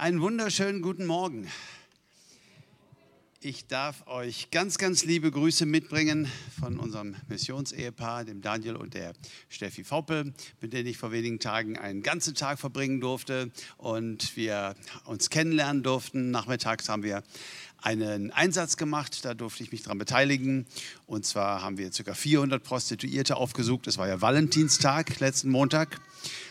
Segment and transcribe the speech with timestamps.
[0.00, 1.48] Einen wunderschönen guten Morgen.
[3.40, 9.14] Ich darf euch ganz, ganz liebe Grüße mitbringen von unserem Missionsehepaar, dem Daniel und der
[9.48, 14.76] Steffi Foppel, mit denen ich vor wenigen Tagen einen ganzen Tag verbringen durfte und wir
[15.04, 16.30] uns kennenlernen durften.
[16.30, 17.24] Nachmittags haben wir
[17.82, 20.66] einen Einsatz gemacht, da durfte ich mich daran beteiligen.
[21.06, 22.14] Und zwar haben wir ca.
[22.14, 23.88] 400 Prostituierte aufgesucht.
[23.88, 26.00] Es war ja Valentinstag letzten Montag.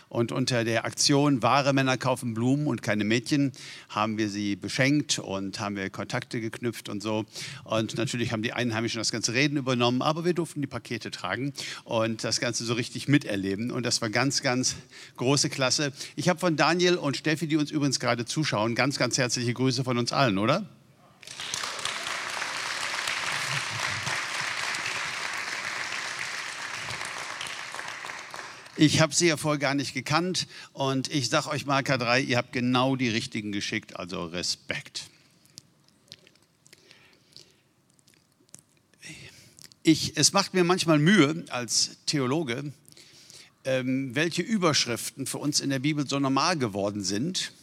[0.09, 3.51] Und unter der Aktion Wahre Männer kaufen Blumen und keine Mädchen
[3.89, 7.25] haben wir sie beschenkt und haben wir Kontakte geknüpft und so.
[7.63, 11.53] Und natürlich haben die Einheimischen das ganze Reden übernommen, aber wir durften die Pakete tragen
[11.83, 13.71] und das Ganze so richtig miterleben.
[13.71, 14.75] Und das war ganz, ganz
[15.17, 15.91] große Klasse.
[16.15, 19.83] Ich habe von Daniel und Steffi, die uns übrigens gerade zuschauen, ganz, ganz herzliche Grüße
[19.83, 20.69] von uns allen, oder?
[28.79, 32.37] Ich habe sie ja vorher gar nicht gekannt und ich sage euch mal, K3, ihr
[32.37, 35.09] habt genau die richtigen geschickt, also Respekt.
[39.81, 42.71] Ich, es macht mir manchmal Mühe als Theologe,
[43.63, 47.53] ähm, welche Überschriften für uns in der Bibel so normal geworden sind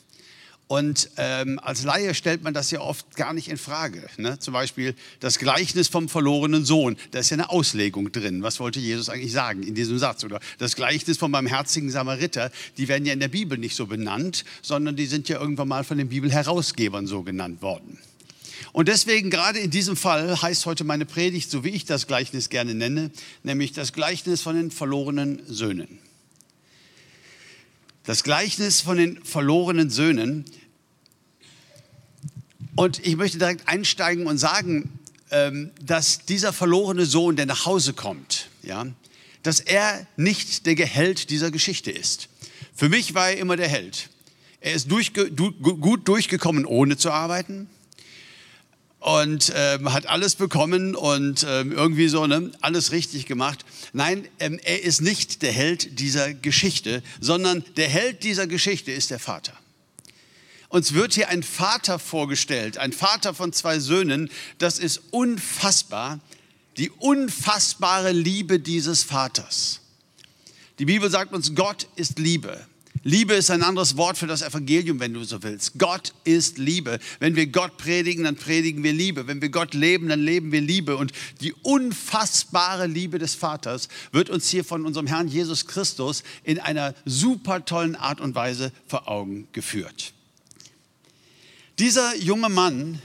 [0.67, 4.07] und ähm, als Laie stellt man das ja oft gar nicht in Frage.
[4.17, 4.39] Ne?
[4.39, 6.97] Zum Beispiel das Gleichnis vom verlorenen Sohn.
[7.11, 8.43] Da ist ja eine Auslegung drin.
[8.43, 10.25] Was wollte Jesus eigentlich sagen in diesem Satz?
[10.25, 12.51] Oder das Gleichnis vom barmherzigen Samariter.
[12.79, 15.85] Die werden ja in der Bibel nicht so benannt, sondern die sind ja irgendwann mal
[15.85, 17.99] von den Bibelherausgebern so genannt worden.
[18.73, 22.49] Und deswegen gerade in diesem Fall heißt heute meine Predigt, so wie ich das Gleichnis
[22.49, 23.11] gerne nenne,
[23.43, 25.99] nämlich das Gleichnis von den verlorenen Söhnen.
[28.05, 30.45] Das Gleichnis von den verlorenen Söhnen.
[32.77, 34.99] Und ich möchte direkt einsteigen und sagen,
[35.31, 38.87] ähm, dass dieser verlorene Sohn, der nach Hause kommt, ja,
[39.43, 42.29] dass er nicht der Geheld dieser Geschichte ist.
[42.75, 44.11] Für mich war er immer der Held.
[44.61, 47.69] Er ist durchge gut durchgekommen, ohne zu arbeiten
[49.05, 53.63] und ähm, hat alles bekommen und ähm, irgendwie so ne, alles richtig gemacht.
[53.93, 59.11] Nein, ähm, er ist nicht der Held dieser Geschichte, sondern der Held dieser Geschichte ist
[59.11, 59.53] der Vater.
[60.71, 64.31] Uns wird hier ein Vater vorgestellt, ein Vater von zwei Söhnen.
[64.57, 66.19] Das ist unfassbar,
[66.79, 69.81] die unfassbare Liebe dieses Vaters.
[70.79, 72.59] Die Bibel sagt uns, Gott ist Liebe.
[73.07, 75.79] Liebe ist ein anderes Wort für das Evangelium, wenn du so willst.
[75.79, 76.99] Gott ist Liebe.
[77.21, 79.27] Wenn wir Gott predigen, dann predigen wir Liebe.
[79.27, 80.97] Wenn wir Gott leben, dann leben wir Liebe.
[80.97, 81.13] Und
[81.43, 86.95] die unfassbare Liebe des Vaters wird uns hier von unserem Herrn Jesus Christus in einer
[87.05, 90.15] super tollen Art und Weise vor Augen geführt.
[91.79, 93.03] Dieser junge Mann,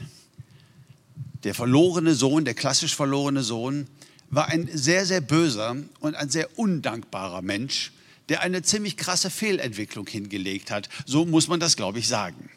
[1.44, 3.88] der verlorene Sohn, der klassisch verlorene Sohn,
[4.30, 7.92] war ein sehr, sehr böser und ein sehr undankbarer Mensch
[8.30, 10.90] der eine ziemlich krasse Fehlentwicklung hingelegt hat.
[11.06, 12.50] So muss man das, glaube ich, sagen.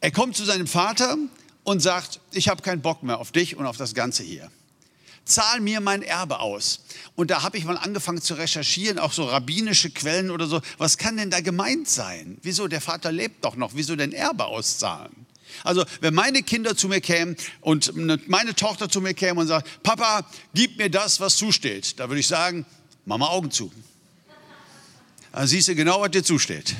[0.00, 1.16] Er kommt zu seinem Vater
[1.64, 4.50] und sagt, ich habe keinen Bock mehr auf dich und auf das Ganze hier.
[5.24, 6.80] Zahl mir mein Erbe aus.
[7.14, 10.62] Und da habe ich mal angefangen zu recherchieren, auch so rabbinische Quellen oder so.
[10.78, 12.38] Was kann denn da gemeint sein?
[12.42, 12.66] Wieso?
[12.68, 13.72] Der Vater lebt doch noch.
[13.74, 15.26] Wieso denn Erbe auszahlen?
[15.64, 17.92] Also, wenn meine Kinder zu mir kämen und
[18.28, 20.24] meine Tochter zu mir käme und sagt, Papa,
[20.54, 22.64] gib mir das, was zusteht, da würde ich sagen,
[23.04, 23.72] mach mal Augen zu.
[25.38, 26.74] Dann siehst du genau, was dir zusteht.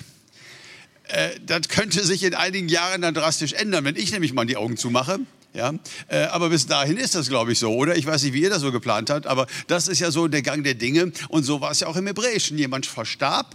[1.05, 4.57] Äh, das könnte sich in einigen Jahren dann drastisch ändern, wenn ich nämlich mal die
[4.57, 5.21] Augen zumache.
[5.55, 5.75] Ja,
[6.09, 7.97] äh, aber bis dahin ist das, glaube ich, so, oder?
[7.97, 10.43] Ich weiß nicht, wie ihr das so geplant habt, aber das ist ja so der
[10.43, 11.13] Gang der Dinge.
[11.29, 12.59] Und so war es ja auch im Hebräischen.
[12.59, 13.55] Jemand verstarb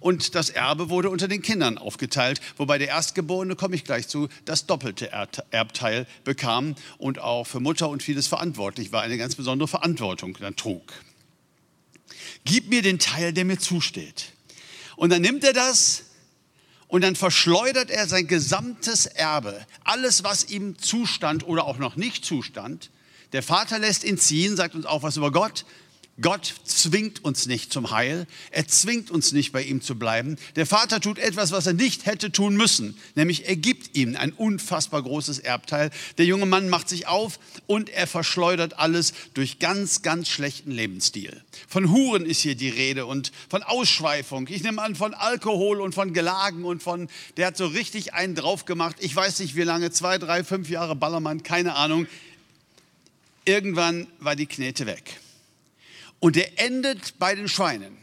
[0.00, 4.28] und das Erbe wurde unter den Kindern aufgeteilt, wobei der Erstgeborene, komme ich gleich zu,
[4.44, 5.10] das doppelte
[5.50, 10.56] Erbteil bekam und auch für Mutter und vieles verantwortlich war, eine ganz besondere Verantwortung dann
[10.56, 10.92] trug.
[12.44, 14.31] Gib mir den Teil, der mir zusteht.
[15.02, 16.04] Und dann nimmt er das
[16.86, 22.24] und dann verschleudert er sein gesamtes Erbe, alles, was ihm zustand oder auch noch nicht
[22.24, 22.92] zustand.
[23.32, 25.64] Der Vater lässt ihn ziehen, sagt uns auch was über Gott.
[26.20, 28.26] Gott zwingt uns nicht zum Heil.
[28.50, 30.36] Er zwingt uns nicht bei ihm zu bleiben.
[30.56, 34.32] Der Vater tut etwas, was er nicht hätte tun müssen, nämlich er gibt ihm ein
[34.32, 35.90] unfassbar großes Erbteil.
[36.18, 41.42] Der junge Mann macht sich auf und er verschleudert alles durch ganz, ganz schlechten Lebensstil.
[41.66, 44.46] Von Huren ist hier die Rede und von Ausschweifung.
[44.50, 47.08] Ich nehme an, von Alkohol und von Gelagen und von,
[47.38, 48.96] der hat so richtig einen drauf gemacht.
[49.00, 52.06] Ich weiß nicht wie lange, zwei, drei, fünf Jahre Ballermann, keine Ahnung.
[53.46, 55.18] Irgendwann war die Knete weg.
[56.22, 57.96] Und er endet bei den Schweinen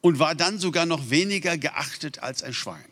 [0.00, 2.82] und war dann sogar noch weniger geachtet als ein Schwein.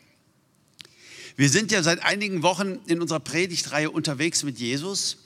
[1.35, 5.17] Wir sind ja seit einigen Wochen in unserer Predigtreihe unterwegs mit Jesus,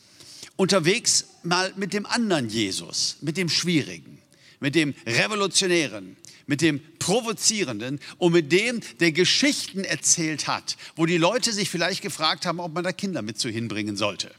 [0.56, 4.24] unterwegs mal mit dem anderen Jesus, mit dem Schwierigen.
[4.62, 6.16] mit dem Revolutionären,
[6.48, 12.02] mit dem Provozierenden und mit dem, der Geschichten erzählt hat, wo die Leute sich vielleicht
[12.02, 14.32] gefragt haben, ob man da Kinder mit zu hinbringen sollte.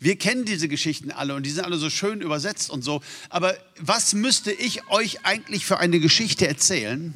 [0.00, 3.02] Wir kennen diese Geschichten alle und die sind alle so schön übersetzt und so.
[3.28, 7.12] Aber was müsste ich euch eigentlich für eine Geschichte erzählen,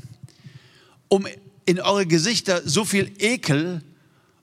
[1.08, 1.26] um
[1.64, 3.82] in eure Gesichter so viel Ekel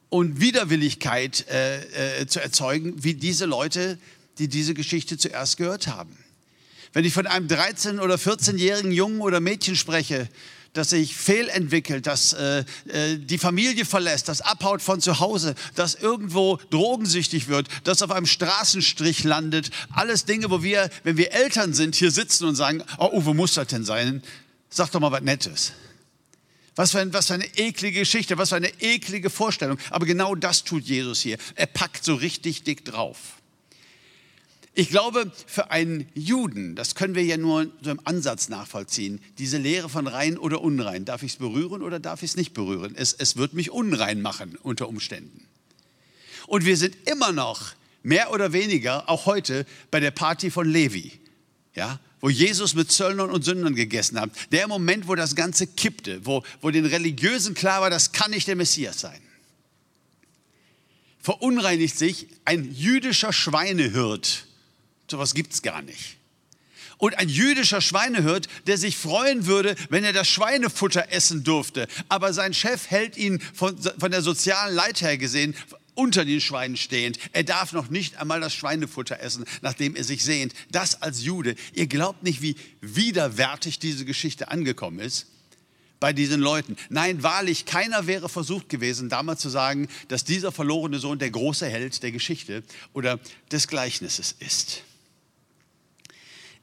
[0.09, 3.99] und Widerwilligkeit äh, äh, zu erzeugen, wie diese Leute,
[4.39, 6.17] die diese Geschichte zuerst gehört haben?
[6.93, 10.27] Wenn ich von einem 13- oder 14-jährigen Jungen oder Mädchen spreche,
[10.73, 15.95] das sich fehlentwickelt, das äh, äh, die Familie verlässt, das abhaut von zu Hause, das
[15.95, 19.69] irgendwo drogensüchtig wird, das auf einem Straßenstrich landet.
[19.93, 23.55] Alles Dinge, wo wir, wenn wir Eltern sind, hier sitzen und sagen, oh, wo muss
[23.55, 24.23] das denn sein?
[24.69, 25.73] Sag doch mal was Nettes.
[26.75, 29.77] Was für, ein, was für eine eklige Geschichte, was für eine eklige Vorstellung.
[29.89, 31.37] Aber genau das tut Jesus hier.
[31.55, 33.40] Er packt so richtig dick drauf.
[34.73, 39.57] Ich glaube, für einen Juden, das können wir ja nur so im Ansatz nachvollziehen, diese
[39.57, 42.95] Lehre von rein oder unrein, darf ich es berühren oder darf ich es nicht berühren?
[42.95, 45.45] Es, es wird mich unrein machen unter Umständen.
[46.47, 51.19] Und wir sind immer noch mehr oder weniger, auch heute, bei der Party von Levi,
[51.75, 54.31] ja, wo Jesus mit Zöllnern und Sündern gegessen hat.
[54.53, 58.47] Der Moment, wo das Ganze kippte, wo, wo den Religiösen klar war, das kann nicht
[58.47, 59.19] der Messias sein.
[61.19, 64.47] Verunreinigt sich ein jüdischer Schweinehirt
[65.11, 66.17] Sowas gibt es gar nicht.
[66.97, 71.87] Und ein jüdischer Schweinehirt, der sich freuen würde, wenn er das Schweinefutter essen durfte.
[72.09, 75.55] Aber sein Chef hält ihn von, von der sozialen Leiter her gesehen
[75.95, 77.19] unter den Schweinen stehend.
[77.33, 80.53] Er darf noch nicht einmal das Schweinefutter essen, nachdem er sich sehnt.
[80.71, 81.55] Das als Jude.
[81.73, 85.27] Ihr glaubt nicht, wie widerwärtig diese Geschichte angekommen ist
[86.01, 86.75] bei diesen Leuten.
[86.89, 91.67] Nein, wahrlich, keiner wäre versucht gewesen, damals zu sagen, dass dieser verlorene Sohn der große
[91.67, 93.19] Held der Geschichte oder
[93.51, 94.83] des Gleichnisses ist.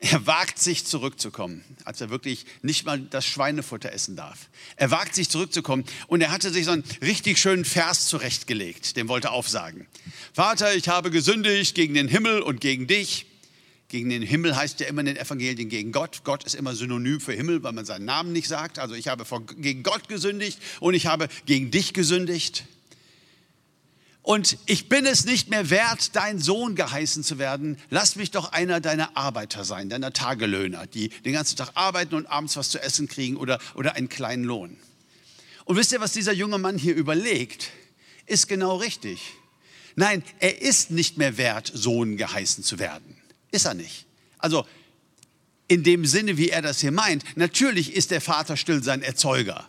[0.00, 4.48] Er wagt sich zurückzukommen, als er wirklich nicht mal das Schweinefutter essen darf.
[4.76, 9.08] Er wagt sich zurückzukommen und er hatte sich so einen richtig schönen Vers zurechtgelegt, den
[9.08, 9.88] wollte er aufsagen.
[10.32, 13.26] Vater, ich habe gesündigt gegen den Himmel und gegen dich.
[13.88, 16.22] Gegen den Himmel heißt ja immer in den Evangelien gegen Gott.
[16.22, 18.78] Gott ist immer synonym für Himmel, weil man seinen Namen nicht sagt.
[18.78, 19.24] Also ich habe
[19.56, 22.64] gegen Gott gesündigt und ich habe gegen dich gesündigt.
[24.28, 27.78] Und ich bin es nicht mehr wert, dein Sohn geheißen zu werden.
[27.88, 32.26] Lass mich doch einer deiner Arbeiter sein, deiner Tagelöhner, die den ganzen Tag arbeiten und
[32.26, 34.76] abends was zu essen kriegen oder, oder einen kleinen Lohn.
[35.64, 37.70] Und wisst ihr, was dieser junge Mann hier überlegt?
[38.26, 39.32] Ist genau richtig.
[39.96, 43.16] Nein, er ist nicht mehr wert, Sohn geheißen zu werden.
[43.50, 44.04] Ist er nicht.
[44.36, 44.66] Also
[45.68, 49.66] in dem Sinne, wie er das hier meint, natürlich ist der Vater still sein Erzeuger.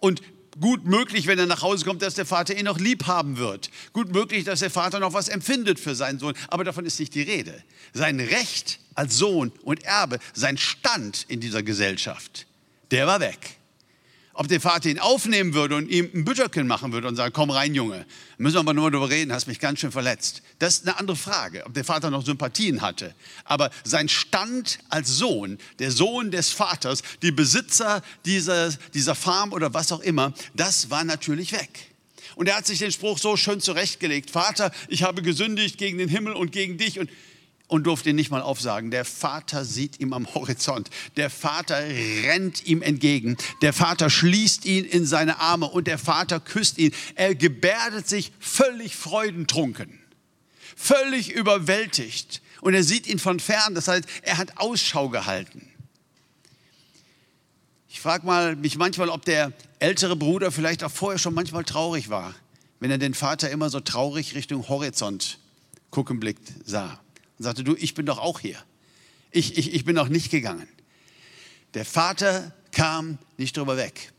[0.00, 0.22] Und
[0.60, 3.70] Gut möglich, wenn er nach Hause kommt, dass der Vater ihn noch lieb haben wird.
[3.92, 6.34] Gut möglich, dass der Vater noch was empfindet für seinen Sohn.
[6.48, 7.62] Aber davon ist nicht die Rede.
[7.94, 12.46] Sein Recht als Sohn und Erbe, sein Stand in dieser Gesellschaft,
[12.90, 13.56] der war weg.
[14.34, 17.50] Ob der Vater ihn aufnehmen würde und ihm ein Bütterchen machen würde und sagen, komm
[17.50, 18.06] rein, Junge,
[18.38, 20.42] müssen wir aber nur darüber reden, hast mich ganz schön verletzt.
[20.58, 23.14] Das ist eine andere Frage, ob der Vater noch Sympathien hatte.
[23.44, 29.74] Aber sein Stand als Sohn, der Sohn des Vaters, die Besitzer dieser, dieser Farm oder
[29.74, 31.92] was auch immer, das war natürlich weg.
[32.34, 36.08] Und er hat sich den Spruch so schön zurechtgelegt, Vater, ich habe gesündigt gegen den
[36.08, 37.10] Himmel und gegen dich und
[37.72, 38.90] und durfte ihn nicht mal aufsagen.
[38.90, 40.90] Der Vater sieht ihm am Horizont.
[41.16, 43.38] Der Vater rennt ihm entgegen.
[43.62, 46.92] Der Vater schließt ihn in seine Arme und der Vater küsst ihn.
[47.14, 49.98] Er gebärdet sich völlig freudentrunken,
[50.76, 52.42] völlig überwältigt.
[52.60, 53.74] Und er sieht ihn von fern.
[53.74, 55.66] Das heißt, er hat Ausschau gehalten.
[57.88, 62.10] Ich frage mal mich manchmal, ob der ältere Bruder vielleicht auch vorher schon manchmal traurig
[62.10, 62.34] war,
[62.80, 65.38] wenn er den Vater immer so traurig Richtung Horizont
[65.90, 66.98] gucken blickt sah
[67.38, 68.62] und sagte, du, ich bin doch auch hier.
[69.30, 70.68] Ich, ich, ich bin noch nicht gegangen.
[71.74, 74.12] Der Vater kam nicht drüber weg.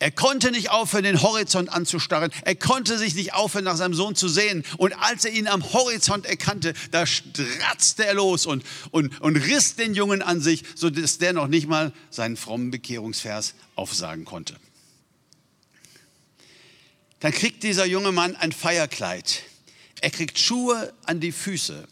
[0.00, 2.30] Er konnte nicht aufhören, den Horizont anzustarren.
[2.44, 4.64] Er konnte sich nicht aufhören, nach seinem Sohn zu sehen.
[4.76, 9.76] Und als er ihn am Horizont erkannte, da stratzte er los und, und, und riss
[9.76, 14.56] den Jungen an sich, sodass der noch nicht mal seinen frommen Bekehrungsvers aufsagen konnte.
[17.20, 19.44] Dann kriegt dieser junge Mann ein Feierkleid.
[20.02, 21.88] Er kriegt Schuhe an die Füße.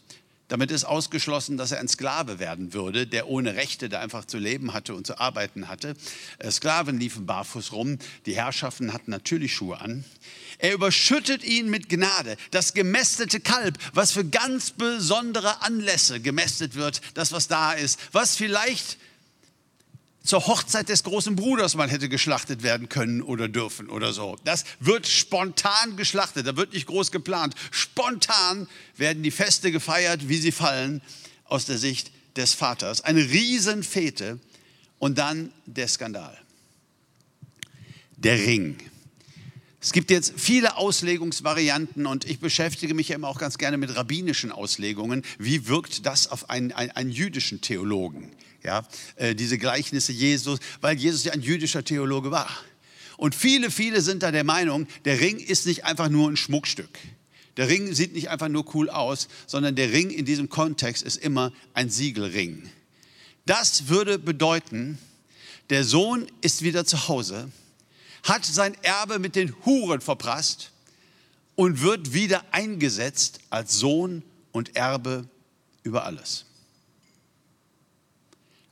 [0.53, 4.37] Damit ist ausgeschlossen, dass er ein Sklave werden würde, der ohne Rechte da einfach zu
[4.37, 5.95] leben hatte und zu arbeiten hatte.
[6.37, 10.05] Äh, Sklaven liefen barfuß rum, die Herrschaften hatten natürlich Schuhe an.
[10.59, 12.37] Er überschüttet ihn mit Gnade.
[12.51, 18.35] Das gemästete Kalb, was für ganz besondere Anlässe gemästet wird, das was da ist, was
[18.35, 18.99] vielleicht
[20.23, 24.37] zur Hochzeit des großen Bruders mal hätte geschlachtet werden können oder dürfen oder so.
[24.45, 27.55] Das wird spontan geschlachtet, da wird nicht groß geplant.
[27.71, 31.01] Spontan werden die Feste gefeiert, wie sie fallen,
[31.45, 34.39] aus der Sicht des Vaters, eine Riesenfete
[34.97, 36.37] und dann der Skandal.
[38.15, 38.77] Der Ring.
[39.81, 43.93] Es gibt jetzt viele Auslegungsvarianten und ich beschäftige mich ja immer auch ganz gerne mit
[43.97, 45.23] rabbinischen Auslegungen.
[45.37, 48.31] Wie wirkt das auf einen, einen, einen jüdischen Theologen?
[48.63, 52.49] Ja, äh, diese Gleichnisse Jesus, weil Jesus ja ein jüdischer Theologe war.
[53.17, 56.97] Und viele, viele sind da der Meinung, der Ring ist nicht einfach nur ein Schmuckstück.
[57.57, 61.17] Der Ring sieht nicht einfach nur cool aus, sondern der Ring in diesem Kontext ist
[61.17, 62.69] immer ein Siegelring.
[63.45, 64.97] Das würde bedeuten,
[65.69, 67.51] der Sohn ist wieder zu Hause
[68.23, 70.71] hat sein Erbe mit den Huren verprasst
[71.55, 75.27] und wird wieder eingesetzt als Sohn und Erbe
[75.83, 76.45] über alles.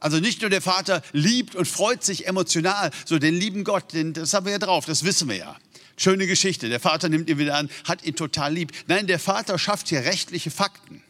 [0.01, 4.13] Also nicht nur der Vater liebt und freut sich emotional, so den lieben Gott, den,
[4.13, 5.57] das haben wir ja drauf, das wissen wir ja.
[5.95, 6.67] Schöne Geschichte.
[6.67, 8.71] Der Vater nimmt ihn wieder an, hat ihn total lieb.
[8.87, 11.03] Nein, der Vater schafft hier rechtliche Fakten,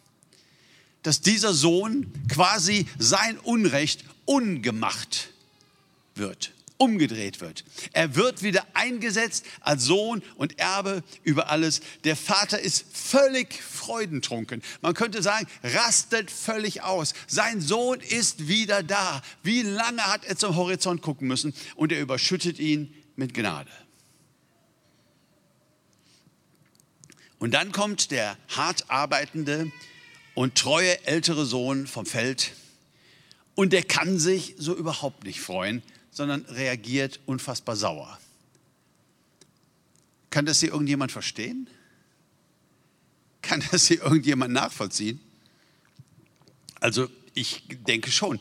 [1.04, 5.30] dass dieser Sohn quasi sein Unrecht ungemacht
[6.14, 7.64] wird umgedreht wird.
[7.94, 11.82] Er wird wieder eingesetzt als Sohn und Erbe über alles.
[12.06, 14.64] Der Vater ist völlig freudentrunken.
[14.82, 17.14] Man könnte sagen, rastet völlig aus.
[17.28, 19.22] Sein Sohn ist wieder da.
[19.44, 21.54] Wie lange hat er zum Horizont gucken müssen?
[21.76, 23.70] Und er überschüttet ihn mit Gnade.
[27.38, 29.72] Und dann kommt der hart arbeitende
[30.34, 32.54] und treue ältere Sohn vom Feld
[33.54, 38.20] und der kann sich so überhaupt nicht freuen, sondern reagiert unfassbar sauer.
[40.30, 41.68] Kann das hier irgendjemand verstehen?
[43.42, 45.20] Kann das hier irgendjemand nachvollziehen?
[46.80, 48.40] Also ich denke schon.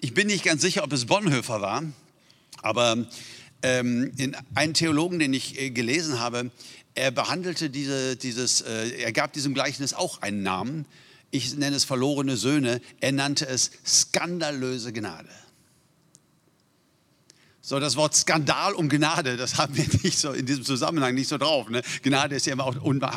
[0.00, 1.82] Ich bin nicht ganz sicher, ob es Bonhoeffer war,
[2.62, 3.06] aber
[3.62, 6.50] ähm, in einen Theologen, den ich äh, gelesen habe,
[6.94, 10.86] er behandelte diese, dieses, äh, er gab diesem Gleichnis auch einen Namen.
[11.30, 12.80] Ich nenne es verlorene Söhne.
[13.00, 15.28] Er nannte es skandalöse Gnade.
[17.68, 21.28] So, das Wort Skandal um Gnade, das haben wir nicht so in diesem Zusammenhang nicht
[21.28, 21.68] so drauf.
[21.68, 21.82] Ne?
[22.02, 22.74] Gnade ist ja immer auch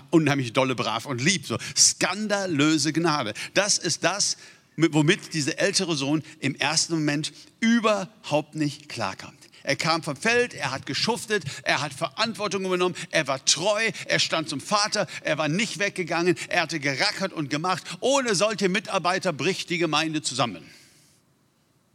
[0.09, 1.47] unheimlich dolle, brav und lieb.
[1.47, 3.33] So, skandalöse Gnade.
[3.53, 4.35] Das ist das,
[4.75, 7.31] womit dieser ältere Sohn im ersten Moment
[7.61, 9.31] überhaupt nicht klarkam.
[9.63, 14.19] Er kam vom Feld, er hat geschuftet, er hat Verantwortung übernommen, er war treu, er
[14.19, 17.83] stand zum Vater, er war nicht weggegangen, er hatte gerackert und gemacht.
[18.01, 20.69] Ohne solche Mitarbeiter bricht die Gemeinde zusammen,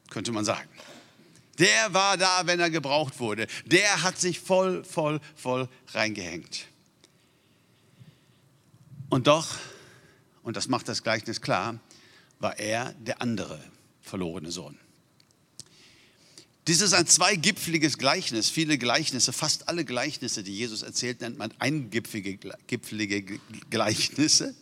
[0.08, 0.70] könnte man sagen.
[1.58, 3.46] Der war da, wenn er gebraucht wurde.
[3.64, 6.66] Der hat sich voll, voll, voll reingehängt.
[9.08, 9.56] Und doch,
[10.42, 11.78] und das macht das Gleichnis klar,
[12.38, 13.60] war er der andere
[14.02, 14.78] verlorene Sohn.
[16.66, 18.50] Dies ist ein zweigipfeliges Gleichnis.
[18.50, 22.38] Viele Gleichnisse, fast alle Gleichnisse, die Jesus erzählt, nennt man eingipfelige
[23.70, 24.54] Gleichnisse.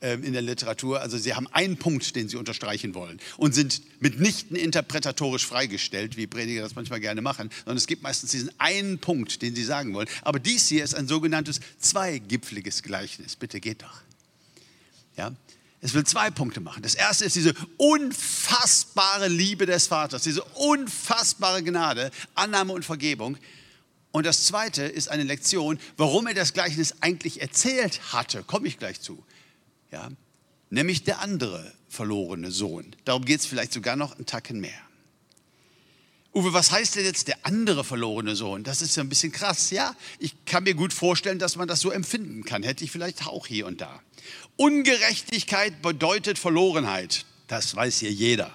[0.00, 1.00] Ähm, in der Literatur.
[1.00, 6.26] Also sie haben einen Punkt, den sie unterstreichen wollen und sind mitnichten interpretatorisch freigestellt, wie
[6.26, 9.94] Prediger das manchmal gerne machen, sondern es gibt meistens diesen einen Punkt, den sie sagen
[9.94, 10.08] wollen.
[10.22, 13.36] Aber dies hier ist ein sogenanntes zweigipfliges Gleichnis.
[13.36, 14.02] Bitte geht doch.
[15.16, 15.32] Ja?
[15.80, 16.82] Es will zwei Punkte machen.
[16.82, 23.38] Das erste ist diese unfassbare Liebe des Vaters, diese unfassbare Gnade, Annahme und Vergebung.
[24.10, 28.42] Und das zweite ist eine Lektion, warum er das Gleichnis eigentlich erzählt hatte.
[28.42, 29.24] Komme ich gleich zu
[29.94, 30.10] ja,
[30.70, 32.96] nämlich der andere verlorene Sohn.
[33.04, 34.80] Darum geht es vielleicht sogar noch einen Tacken mehr.
[36.34, 38.64] Uwe, was heißt denn jetzt der andere verlorene Sohn?
[38.64, 39.70] Das ist ja ein bisschen krass.
[39.70, 42.64] Ja, ich kann mir gut vorstellen, dass man das so empfinden kann.
[42.64, 44.02] Hätte ich vielleicht auch hier und da.
[44.56, 47.24] Ungerechtigkeit bedeutet Verlorenheit.
[47.46, 48.52] Das weiß hier jeder.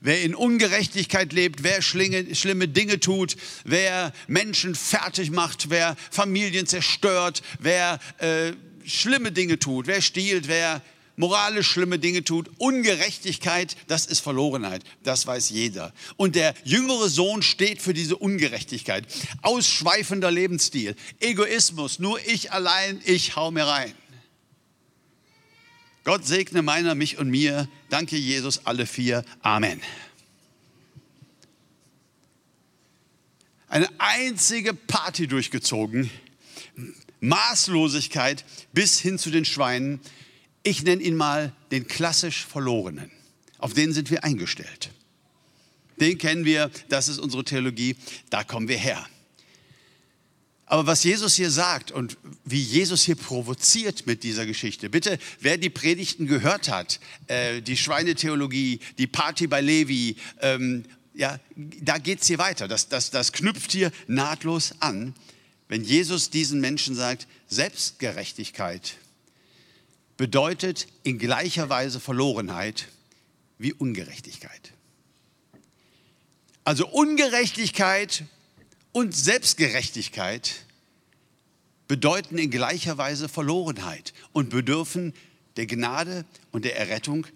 [0.00, 7.42] Wer in Ungerechtigkeit lebt, wer schlimme Dinge tut, wer Menschen fertig macht, wer Familien zerstört,
[7.58, 8.52] wer äh,
[8.86, 10.82] schlimme Dinge tut, wer stiehlt, wer
[11.16, 14.82] moralisch schlimme Dinge tut, Ungerechtigkeit, das ist Verlorenheit.
[15.02, 15.92] Das weiß jeder.
[16.16, 19.06] Und der jüngere Sohn steht für diese Ungerechtigkeit.
[19.42, 23.92] Ausschweifender Lebensstil, Egoismus, nur ich allein, ich hau mir rein.
[26.04, 27.68] Gott segne meiner, mich und mir.
[27.88, 29.24] Danke, Jesus, alle vier.
[29.40, 29.80] Amen.
[33.68, 36.10] Eine einzige Party durchgezogen
[37.24, 40.00] Maßlosigkeit bis hin zu den Schweinen.
[40.62, 43.10] Ich nenne ihn mal den klassisch Verlorenen.
[43.58, 44.90] Auf den sind wir eingestellt.
[46.00, 47.96] Den kennen wir, das ist unsere Theologie,
[48.30, 49.06] da kommen wir her.
[50.66, 55.58] Aber was Jesus hier sagt und wie Jesus hier provoziert mit dieser Geschichte, bitte, wer
[55.58, 62.22] die Predigten gehört hat, äh, die Schweinetheologie, die Party bei Levi, ähm, ja, da geht
[62.22, 62.66] es hier weiter.
[62.66, 65.14] Das, das, das knüpft hier nahtlos an.
[65.68, 68.96] Wenn Jesus diesen Menschen sagt, Selbstgerechtigkeit
[70.16, 72.88] bedeutet in gleicher Weise Verlorenheit,
[73.58, 74.72] wie Ungerechtigkeit.
[76.64, 78.24] Also Ungerechtigkeit
[78.92, 80.64] und Selbstgerechtigkeit
[81.88, 85.12] bedeuten in gleicher Weise Verlorenheit und bedürfen
[85.56, 87.26] der Gnade und der Errettung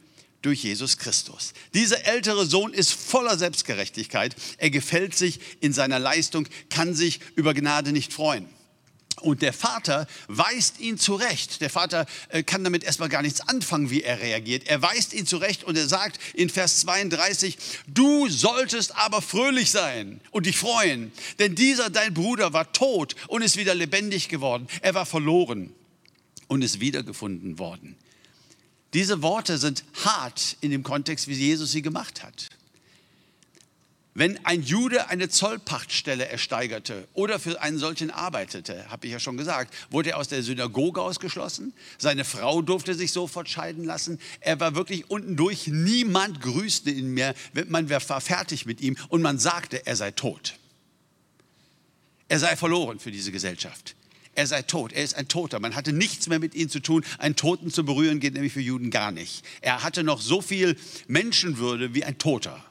[0.42, 1.52] durch Jesus Christus.
[1.75, 4.37] Dieser ältere Sohn ist voller Selbstgerechtigkeit.
[4.59, 8.49] Er gefällt sich in seiner Leistung, kann sich über Gnade nicht freuen.
[9.21, 11.61] Und der Vater weist ihn zurecht.
[11.61, 14.68] Der Vater äh, kann damit erstmal gar nichts anfangen, wie er reagiert.
[14.68, 20.21] Er weist ihn zurecht und er sagt in Vers 32, du solltest aber fröhlich sein
[20.30, 24.68] und dich freuen, denn dieser dein Bruder war tot und ist wieder lebendig geworden.
[24.83, 25.73] Er war verloren
[26.47, 27.97] und ist wiedergefunden worden.
[28.95, 32.49] Diese Worte sind hart in dem Kontext, wie Jesus sie gemacht hat.
[34.14, 39.37] Wenn ein Jude eine Zollpachtstelle ersteigerte oder für einen solchen arbeitete, habe ich ja schon
[39.37, 41.73] gesagt, wurde er aus der Synagoge ausgeschlossen.
[41.99, 44.18] Seine Frau durfte sich sofort scheiden lassen.
[44.40, 45.68] Er war wirklich unten durch.
[45.68, 47.33] Niemand grüßte ihn mehr.
[47.68, 50.59] Man war fertig mit ihm und man sagte, er sei tot.
[52.26, 53.95] Er sei verloren für diese Gesellschaft
[54.35, 54.92] er sei tot.
[54.92, 55.61] Er ist ein Toter.
[55.61, 57.04] Man hatte nichts mehr mit ihm zu tun.
[57.18, 59.44] Einen Toten zu berühren geht nämlich für Juden gar nicht.
[59.61, 62.64] Er hatte noch so viel Menschenwürde wie ein Toter.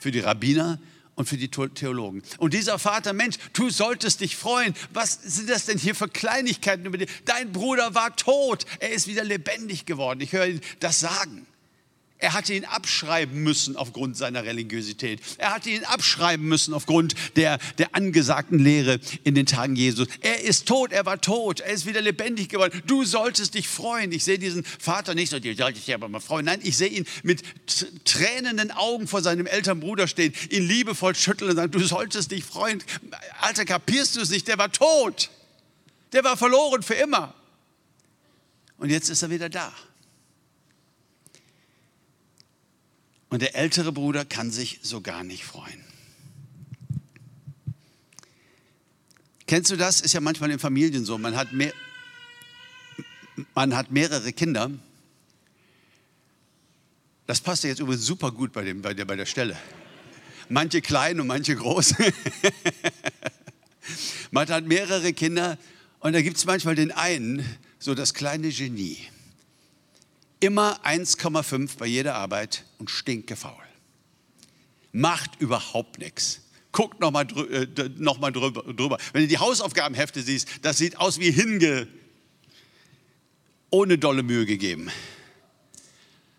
[0.00, 0.80] Für die Rabbiner
[1.14, 2.22] und für die Theologen.
[2.38, 4.74] Und dieser Vater, Mensch, du solltest dich freuen.
[4.92, 7.10] Was sind das denn hier für Kleinigkeiten über dich?
[7.24, 8.66] Dein Bruder war tot.
[8.78, 10.20] Er ist wieder lebendig geworden.
[10.20, 11.46] Ich höre ihn das sagen.
[12.20, 15.20] Er hatte ihn abschreiben müssen aufgrund seiner Religiosität.
[15.38, 20.08] Er hatte ihn abschreiben müssen aufgrund der, der angesagten Lehre in den Tagen Jesus.
[20.20, 22.82] Er ist tot, er war tot, er ist wieder lebendig geworden.
[22.86, 24.10] Du solltest dich freuen.
[24.10, 26.46] Ich sehe diesen Vater nicht so, du solltest dich aber mal freuen.
[26.46, 27.42] Nein, ich sehe ihn mit
[28.04, 32.44] tränenden Augen vor seinem älteren Bruder stehen, ihn liebevoll schütteln und sagen, du solltest dich
[32.44, 32.82] freuen.
[33.40, 34.48] Alter, kapierst du es nicht?
[34.48, 35.30] Der war tot.
[36.12, 37.32] Der war verloren für immer.
[38.76, 39.72] Und jetzt ist er wieder da.
[43.30, 45.84] Und der ältere Bruder kann sich so gar nicht freuen.
[49.46, 50.00] Kennst du das?
[50.00, 51.18] Ist ja manchmal in Familien so.
[51.18, 51.72] Man hat, mehr,
[53.54, 54.70] man hat mehrere Kinder.
[57.26, 59.56] Das passt ja jetzt übrigens super gut bei, dem, bei, der, bei der Stelle.
[60.48, 61.94] Manche klein und manche groß.
[64.30, 65.58] man hat mehrere Kinder
[66.00, 67.44] und da gibt es manchmal den einen,
[67.78, 68.98] so das kleine Genie
[70.40, 73.54] immer 1,5 bei jeder Arbeit und stinkefaul.
[74.92, 76.42] Macht überhaupt nichts.
[76.72, 78.98] Guckt nochmal äh, noch drüber.
[79.12, 81.88] Wenn du die Hausaufgabenhefte siehst, das sieht aus wie hinge,
[83.70, 84.90] ohne dolle Mühe gegeben.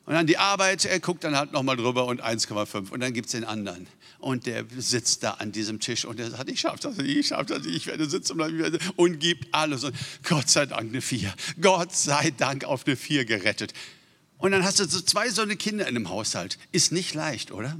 [0.09, 2.89] Und dann die Arbeit, er guckt dann halt nochmal drüber und 1,5.
[2.89, 3.85] Und dann gibt es den anderen.
[4.17, 7.27] Und der sitzt da an diesem Tisch und der sagt, ich schaffe das nicht, ich
[7.27, 9.83] schaffe das nicht, ich werde sitzen bleiben und gibt alles.
[9.83, 9.95] Und
[10.27, 11.31] Gott sei Dank eine Vier.
[11.61, 13.73] Gott sei Dank auf eine Vier gerettet.
[14.39, 16.57] Und dann hast du so zwei so eine Kinder in einem Haushalt.
[16.71, 17.77] Ist nicht leicht, oder?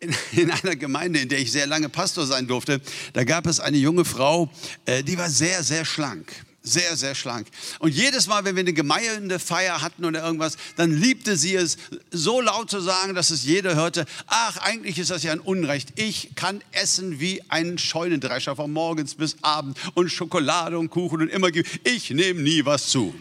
[0.00, 2.80] In, in, einer Gemeinde, in der ich sehr lange Pastor sein durfte,
[3.12, 4.50] da gab es eine junge Frau,
[4.86, 6.32] äh, die war sehr, sehr schlank
[6.64, 7.46] sehr, sehr schlank.
[7.78, 11.76] Und jedes Mal, wenn wir eine Gemeindefeier hatten oder irgendwas, dann liebte sie es,
[12.10, 15.90] so laut zu sagen, dass es jeder hörte, ach, eigentlich ist das ja ein Unrecht.
[15.96, 21.28] Ich kann essen wie ein Scheunendrescher von morgens bis abend und Schokolade und Kuchen und
[21.28, 21.50] immer,
[21.84, 23.14] ich nehme nie was zu.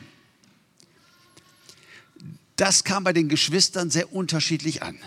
[2.55, 4.97] Das kam bei den Geschwistern sehr unterschiedlich an.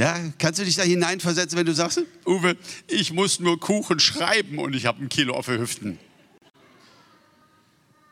[0.00, 2.56] Ja, kannst du dich da hineinversetzen, wenn du sagst, Uwe,
[2.88, 5.98] ich muss nur Kuchen schreiben und ich habe ein Kilo auf den Hüften.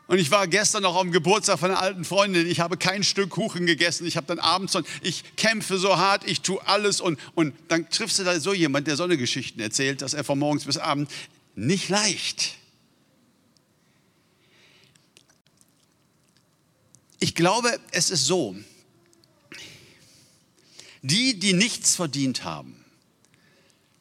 [0.05, 2.45] Und ich war gestern noch am Geburtstag von einer alten Freundin.
[2.45, 4.05] Ich habe kein Stück Kuchen gegessen.
[4.05, 7.01] Ich habe dann abends und ich kämpfe so hart, ich tue alles.
[7.01, 10.37] Und, und dann triffst du da so jemand, der so Geschichten erzählt, dass er von
[10.37, 11.11] morgens bis abends
[11.55, 12.53] nicht leicht.
[17.19, 18.55] Ich glaube, es ist so,
[21.01, 22.85] die, die nichts verdient haben,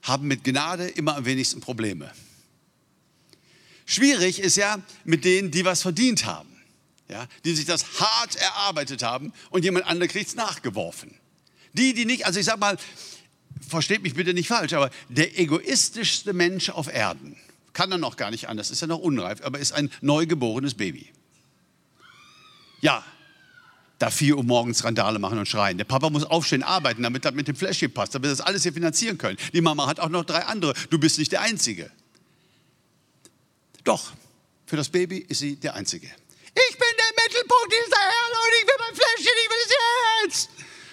[0.03, 2.11] haben mit Gnade immer am wenigsten Probleme.
[3.87, 6.49] Schwierig ist ja mit denen, die was verdient haben,
[7.09, 11.15] ja, die sich das hart erarbeitet haben und jemand anderes kriegt es nachgeworfen.
[11.73, 12.77] Die, die nicht, also ich sag mal,
[13.67, 17.37] versteht mich bitte nicht falsch, aber der egoistischste Mensch auf Erden
[17.73, 21.13] kann er noch gar nicht anders, ist ja noch unreif, aber ist ein neugeborenes Baby.
[22.81, 23.05] Ja,
[23.99, 25.77] da vier Uhr morgens Randale machen und schreien.
[25.77, 28.63] Der Papa muss aufstehen, arbeiten, damit das mit dem Fläschchen passt, damit wir das alles
[28.63, 29.39] hier finanzieren können.
[29.53, 30.75] Die Mama hat auch noch drei andere.
[30.91, 31.91] Du bist nicht der Einzige.
[33.85, 34.13] Doch,
[34.67, 36.07] für das Baby ist sie der Einzige.
[36.07, 39.73] Ich bin der Mittelpunkt dieser Erde und ich will mein Fläschchen, ich will es
[40.25, 40.51] jetzt.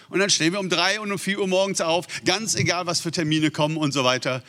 [0.10, 3.02] Und dann stehen wir um drei und um vier Uhr morgens auf, ganz egal, was
[3.02, 4.44] für Termine kommen und so weiter.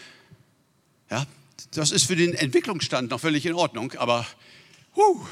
[1.10, 1.26] Ja,
[1.72, 4.26] das ist für den Entwicklungsstand noch völlig in Ordnung, aber
[4.94, 5.26] huh,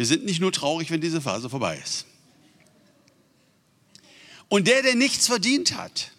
[0.00, 2.06] Wir sind nicht nur traurig, wenn diese Phase vorbei ist.
[4.48, 6.12] Und der, der nichts verdient hat,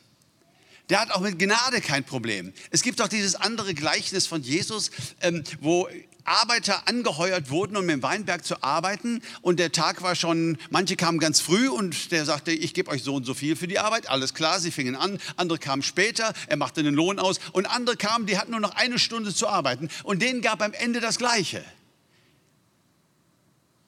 [0.91, 2.53] der hat auch mit Gnade kein Problem.
[2.69, 4.91] Es gibt auch dieses andere Gleichnis von Jesus,
[5.21, 5.89] ähm, wo
[6.25, 9.23] Arbeiter angeheuert wurden, um im Weinberg zu arbeiten.
[9.41, 13.01] Und der Tag war schon, manche kamen ganz früh und der sagte, ich gebe euch
[13.01, 14.07] so und so viel für die Arbeit.
[14.07, 15.17] Alles klar, sie fingen an.
[15.37, 17.39] Andere kamen später, er machte den Lohn aus.
[17.51, 19.89] Und andere kamen, die hatten nur noch eine Stunde zu arbeiten.
[20.03, 21.65] Und denen gab am Ende das Gleiche.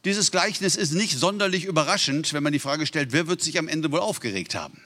[0.05, 3.67] Dieses Gleichnis ist nicht sonderlich überraschend, wenn man die Frage stellt, wer wird sich am
[3.67, 4.81] Ende wohl aufgeregt haben?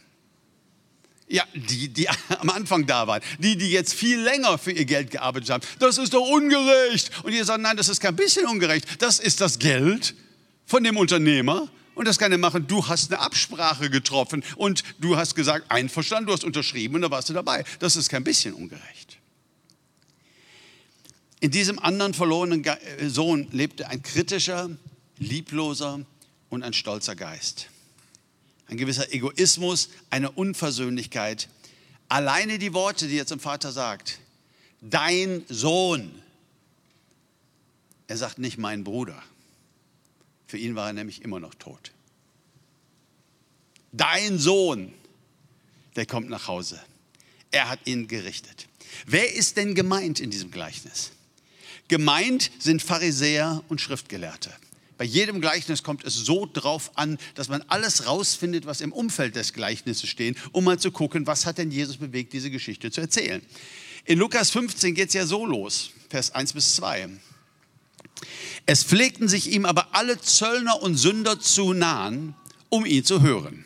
[1.28, 3.22] Ja, die, die am Anfang da waren.
[3.40, 5.64] Die, die jetzt viel länger für ihr Geld gearbeitet haben.
[5.80, 7.12] Das ist doch ungerecht.
[7.24, 8.86] Und ihr sagt, nein, das ist kein bisschen ungerecht.
[9.00, 10.16] Das ist das Geld
[10.66, 11.68] von dem Unternehmer.
[11.96, 12.68] Und das kann er machen.
[12.68, 17.10] Du hast eine Absprache getroffen und du hast gesagt, einverstanden, du hast unterschrieben und da
[17.10, 17.64] warst du dabei.
[17.80, 19.18] Das ist kein bisschen ungerecht.
[21.40, 22.64] In diesem anderen verlorenen
[23.08, 24.70] Sohn lebte ein kritischer,
[25.18, 26.06] liebloser
[26.50, 27.70] und ein stolzer Geist
[28.68, 31.50] ein gewisser Egoismus, eine Unversöhnlichkeit.
[32.10, 34.20] Alleine die Worte, die er zum Vater sagt,
[34.82, 36.22] dein Sohn.
[38.08, 39.22] Er sagt nicht mein Bruder.
[40.48, 41.92] Für ihn war er nämlich immer noch tot.
[43.92, 44.94] Dein Sohn,
[45.96, 46.82] der kommt nach Hause.
[47.52, 48.68] Er hat ihn gerichtet.
[49.06, 51.12] Wer ist denn gemeint in diesem Gleichnis?
[51.88, 54.54] Gemeint sind Pharisäer und Schriftgelehrte.
[54.98, 59.36] Bei jedem Gleichnis kommt es so drauf an, dass man alles rausfindet, was im Umfeld
[59.36, 63.02] des Gleichnisses steht, um mal zu gucken, was hat denn Jesus bewegt, diese Geschichte zu
[63.02, 63.42] erzählen.
[64.06, 67.10] In Lukas 15 geht es ja so los, Vers 1 bis 2.
[68.66, 72.34] Es pflegten sich ihm aber alle Zöllner und Sünder zu nahen,
[72.70, 73.66] um ihn zu hören.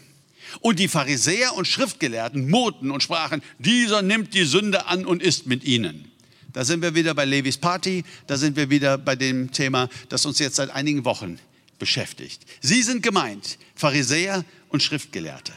[0.60, 5.48] Und die Pharisäer und Schriftgelehrten murrten und sprachen, dieser nimmt die Sünde an und ist
[5.48, 6.11] mit ihnen.
[6.54, 10.26] Da sind wir wieder bei Levis Party, da sind wir wieder bei dem Thema, das
[10.26, 11.40] uns jetzt seit einigen Wochen
[11.80, 12.44] beschäftigt.
[12.62, 15.54] Sie sind gemeint, Pharisäer und Schriftgelehrte.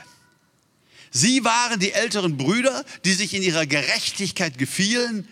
[1.11, 5.29] Sie waren die älteren Brüder, die sich in ihrer Gerechtigkeit gefielen,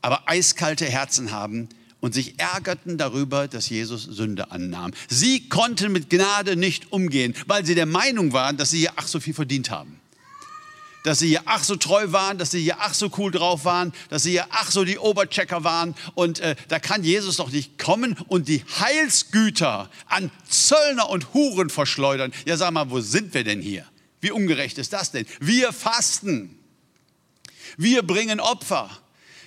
[0.00, 1.68] aber eiskalte Herzen haben
[2.00, 4.92] und sich ärgerten darüber, dass Jesus Sünde annahm.
[5.08, 9.06] Sie konnten mit Gnade nicht umgehen, weil sie der Meinung waren, dass sie ja ach
[9.06, 10.00] so viel verdient haben
[11.04, 13.92] dass sie hier ach so treu waren, dass sie hier ach so cool drauf waren,
[14.08, 15.94] dass sie hier ach so die Oberchecker waren.
[16.14, 21.68] Und äh, da kann Jesus doch nicht kommen und die Heilsgüter an Zöllner und Huren
[21.68, 22.32] verschleudern.
[22.46, 23.86] Ja, sag mal, wo sind wir denn hier?
[24.22, 25.26] Wie ungerecht ist das denn?
[25.40, 26.58] Wir fasten.
[27.76, 28.90] Wir bringen Opfer.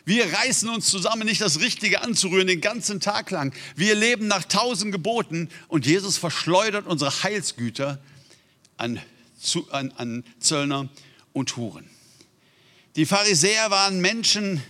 [0.05, 3.51] Wir reißen uns zusammen, nicht das Richtige anzurühren den ganzen Tag lang.
[3.75, 7.99] Wir leben nach tausend Geboten und Jesus verschleudert unsere Heilsgüter
[8.77, 9.01] an,
[9.71, 10.87] an, an Zöllner
[11.37, 11.87] und Huren.
[12.95, 14.61] Die Pharisäer waren Menschen,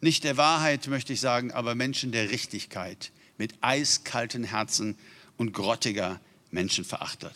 [0.00, 4.96] nicht der Wahrheit möchte ich sagen, aber Menschen der Richtigkeit, mit eiskalten Herzen
[5.36, 6.20] und grottiger
[6.52, 7.32] Menschenverachtung.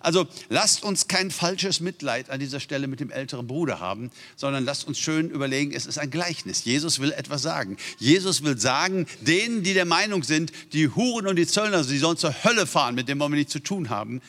[0.00, 4.64] Also lasst uns kein falsches Mitleid an dieser Stelle mit dem älteren Bruder haben, sondern
[4.64, 6.64] lasst uns schön überlegen, es ist ein Gleichnis.
[6.64, 7.78] Jesus will etwas sagen.
[7.98, 12.18] Jesus will sagen, denen, die der Meinung sind, die Huren und die Zöllner, sie sollen
[12.18, 14.20] zur Hölle fahren, mit dem wollen wir nichts zu tun haben,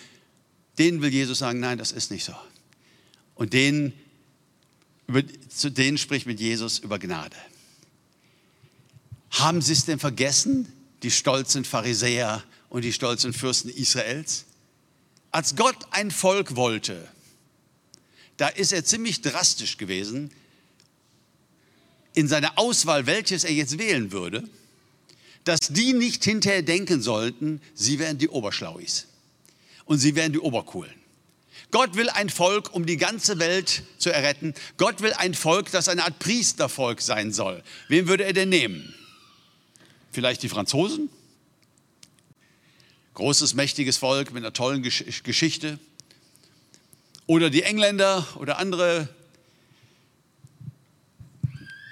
[0.80, 2.34] denen will Jesus sagen, nein, das ist nicht so.
[3.42, 3.92] Und denen,
[5.50, 7.36] zu denen spricht mit Jesus über Gnade.
[9.32, 14.46] Haben sie es denn vergessen, die stolzen Pharisäer und die stolzen Fürsten Israels?
[15.32, 17.08] Als Gott ein Volk wollte,
[18.38, 20.30] da ist er ziemlich drastisch gewesen
[22.14, 24.48] in seiner Auswahl, welches er jetzt wählen würde,
[25.46, 29.08] dass die nicht hinterher denken sollten, sie wären die Oberschlauis
[29.86, 31.01] und sie wären die Obercoolen.
[31.72, 34.54] Gott will ein Volk, um die ganze Welt zu erretten.
[34.78, 37.64] Gott will ein Volk, das eine Art Priestervolk sein soll.
[37.88, 38.94] Wen würde er denn nehmen?
[40.12, 41.10] Vielleicht die Franzosen?
[43.14, 45.80] Großes, mächtiges Volk mit einer tollen Geschichte.
[47.26, 49.08] Oder die Engländer oder andere,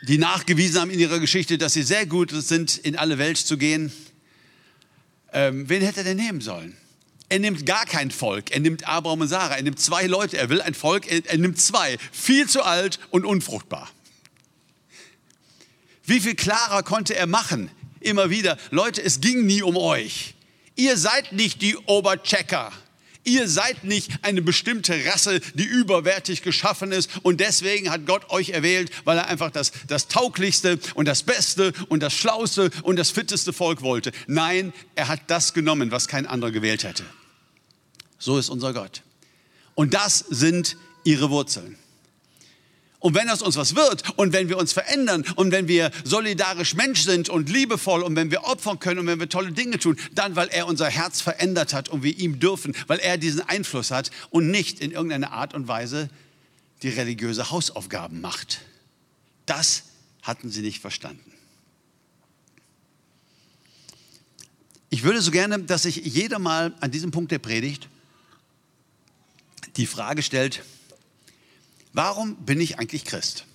[0.01, 3.57] die nachgewiesen haben in ihrer Geschichte, dass sie sehr gut sind, in alle Welt zu
[3.57, 3.93] gehen.
[5.31, 6.75] Ähm, wen hätte er denn nehmen sollen?
[7.29, 8.51] Er nimmt gar kein Volk.
[8.51, 9.55] Er nimmt Abraham und Sarah.
[9.55, 10.37] Er nimmt zwei Leute.
[10.37, 11.09] Er will ein Volk.
[11.09, 11.97] Er, er nimmt zwei.
[12.11, 13.89] Viel zu alt und unfruchtbar.
[16.05, 17.69] Wie viel klarer konnte er machen?
[17.99, 18.57] Immer wieder.
[18.71, 20.33] Leute, es ging nie um euch.
[20.75, 22.71] Ihr seid nicht die Oberchecker.
[23.25, 28.49] Ihr seid nicht eine bestimmte Rasse, die überwertig geschaffen ist und deswegen hat Gott euch
[28.49, 33.11] erwählt, weil er einfach das, das tauglichste und das beste und das schlauste und das
[33.11, 34.13] fitteste Volk wollte.
[34.25, 37.03] Nein, er hat das genommen, was kein anderer gewählt hätte.
[38.19, 39.01] So ist unser Gott.
[39.75, 41.77] Und das sind ihre Wurzeln.
[42.99, 46.73] Und wenn aus uns was wird und wenn wir uns verändern und wenn wir solidarisch
[46.73, 49.97] Mensch sind und liebevoll und wenn wir opfern können und wenn wir tolle Dinge tun,
[50.13, 53.89] dann weil er unser Herz verändert hat und wir ihm dürfen, weil er diesen Einfluss
[53.91, 56.09] hat und nicht in irgendeiner Art und Weise
[56.83, 58.59] die religiöse Hausaufgaben macht.
[59.45, 59.83] Das
[60.21, 61.31] hatten sie nicht verstanden.
[64.89, 67.87] Ich würde so gerne, dass sich jeder mal an diesem Punkt der Predigt
[69.79, 70.61] die Frage stellt,
[71.93, 73.45] warum bin ich eigentlich Christ?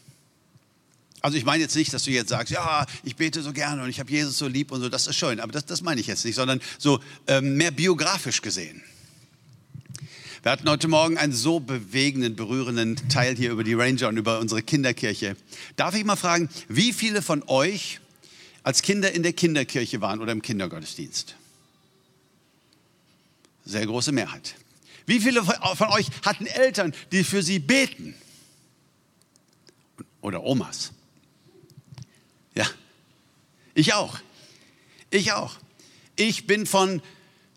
[1.20, 3.90] Also ich meine jetzt nicht, dass du jetzt sagst, ja, ich bete so gerne und
[3.90, 6.06] ich habe Jesus so lieb und so, das ist schön, aber das, das meine ich
[6.06, 8.82] jetzt nicht, sondern so ähm, mehr biografisch gesehen.
[10.42, 14.38] Wir hatten heute Morgen einen so bewegenden, berührenden Teil hier über die Ranger und über
[14.38, 15.36] unsere Kinderkirche.
[15.76, 18.00] Darf ich mal fragen, wie viele von euch
[18.62, 21.34] als Kinder in der Kinderkirche waren oder im Kindergottesdienst?
[23.66, 24.54] Sehr große Mehrheit.
[25.06, 28.14] Wie viele von euch hatten Eltern, die für sie beten?
[30.20, 30.92] Oder Omas?
[32.54, 32.66] Ja,
[33.74, 34.18] ich auch.
[35.10, 35.56] Ich auch.
[36.16, 37.02] Ich bin von,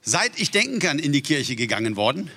[0.02, 2.30] seit ich denken kann, in die Kirche gegangen worden.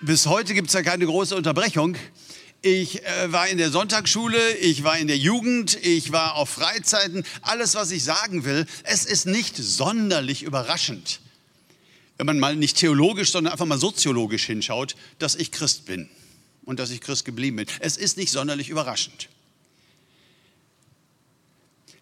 [0.00, 1.96] Bis heute gibt es ja keine große Unterbrechung.
[2.60, 7.24] Ich äh, war in der Sonntagsschule, ich war in der Jugend, ich war auf Freizeiten.
[7.42, 11.20] Alles, was ich sagen will, es ist nicht sonderlich überraschend,
[12.16, 16.08] wenn man mal nicht theologisch, sondern einfach mal soziologisch hinschaut, dass ich Christ bin
[16.64, 17.66] und dass ich Christ geblieben bin.
[17.78, 19.28] Es ist nicht sonderlich überraschend.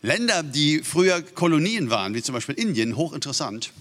[0.01, 3.73] Länder, die früher Kolonien waren, wie zum Beispiel Indien, hochinteressant,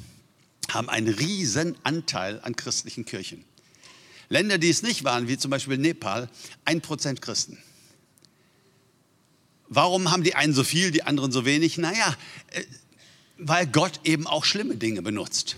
[0.72, 3.46] haben einen riesen Anteil an christlichen Kirchen.
[4.30, 6.30] Länder, die es nicht waren, wie zum Beispiel Nepal,
[6.66, 7.58] ein Prozent Christen.
[9.68, 11.78] Warum haben die einen so viel, die anderen so wenig?
[11.78, 12.16] Naja,
[12.52, 12.64] äh,
[13.38, 15.58] weil Gott eben auch schlimme Dinge benutzt.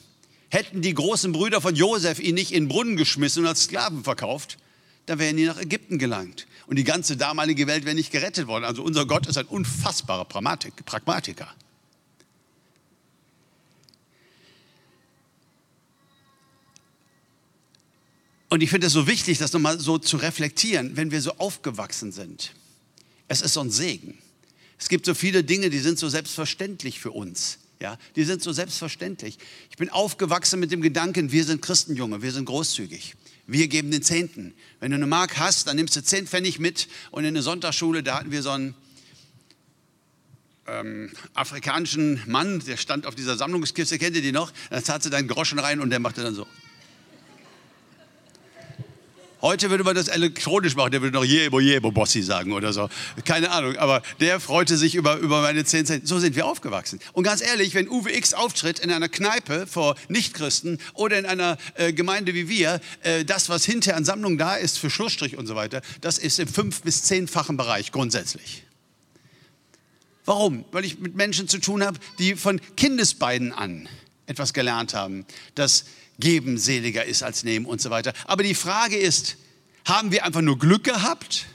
[0.50, 4.04] Hätten die großen Brüder von Josef ihn nicht in den Brunnen geschmissen und als Sklaven
[4.04, 4.58] verkauft,
[5.06, 6.48] dann wären die nach Ägypten gelangt.
[6.68, 8.66] Und die ganze damalige Welt wäre nicht gerettet worden.
[8.66, 11.54] Also unser Gott ist ein unfassbarer Pragmatiker.
[18.50, 22.12] Und ich finde es so wichtig, das nochmal so zu reflektieren, wenn wir so aufgewachsen
[22.12, 22.54] sind.
[23.28, 24.18] Es ist so ein Segen.
[24.80, 27.60] Es gibt so viele Dinge, die sind so selbstverständlich für uns.
[27.80, 29.38] Ja, die sind so selbstverständlich.
[29.70, 33.16] Ich bin aufgewachsen mit dem Gedanken, wir sind Christenjunge, wir sind großzügig.
[33.46, 34.54] Wir geben den Zehnten.
[34.80, 36.88] Wenn du eine Mark hast, dann nimmst du zehn Pfennig mit.
[37.12, 38.76] Und in der Sonntagsschule, da hatten wir so einen
[40.68, 44.52] ähm, afrikanischen Mann, der stand auf dieser Sammlungskiste, kennt ihr die noch?
[44.70, 46.48] Da zahlt sie deinen Groschen rein und der machte dann so.
[49.48, 52.90] Heute würde man das elektronisch machen, der würde noch Jebo, Jebo, Bossi sagen oder so.
[53.24, 56.06] Keine Ahnung, aber der freute sich über, über meine 10 Cent.
[56.06, 57.00] So sind wir aufgewachsen.
[57.14, 61.58] Und ganz ehrlich, wenn Uwe X auftritt in einer Kneipe vor Nichtchristen oder in einer
[61.76, 65.48] äh, Gemeinde wie wir, äh, das, was hinterher an Sammlung da ist für Schlussstrich und
[65.48, 68.64] so weiter, das ist im fünf- bis zehnfachen Bereich grundsätzlich.
[70.26, 70.66] Warum?
[70.74, 73.88] Weil ich mit Menschen zu tun habe, die von Kindesbeinen an
[74.26, 75.86] etwas gelernt haben, dass
[76.20, 78.14] Geben seliger ist als nehmen und so weiter.
[78.26, 79.38] Aber die Frage ist,
[79.86, 81.48] haben wir einfach nur Glück gehabt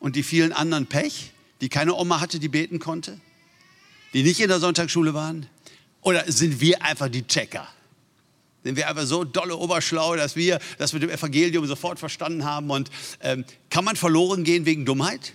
[0.00, 3.20] und die vielen anderen Pech, die keine Oma hatte, die beten konnte,
[4.12, 5.46] die nicht in der Sonntagsschule waren?
[6.02, 7.66] Oder sind wir einfach die Checker?
[8.62, 12.70] Sind wir einfach so dolle oberschlau, dass wir das mit dem Evangelium sofort verstanden haben?
[12.70, 12.90] Und
[13.20, 15.34] ähm, kann man verloren gehen wegen Dummheit?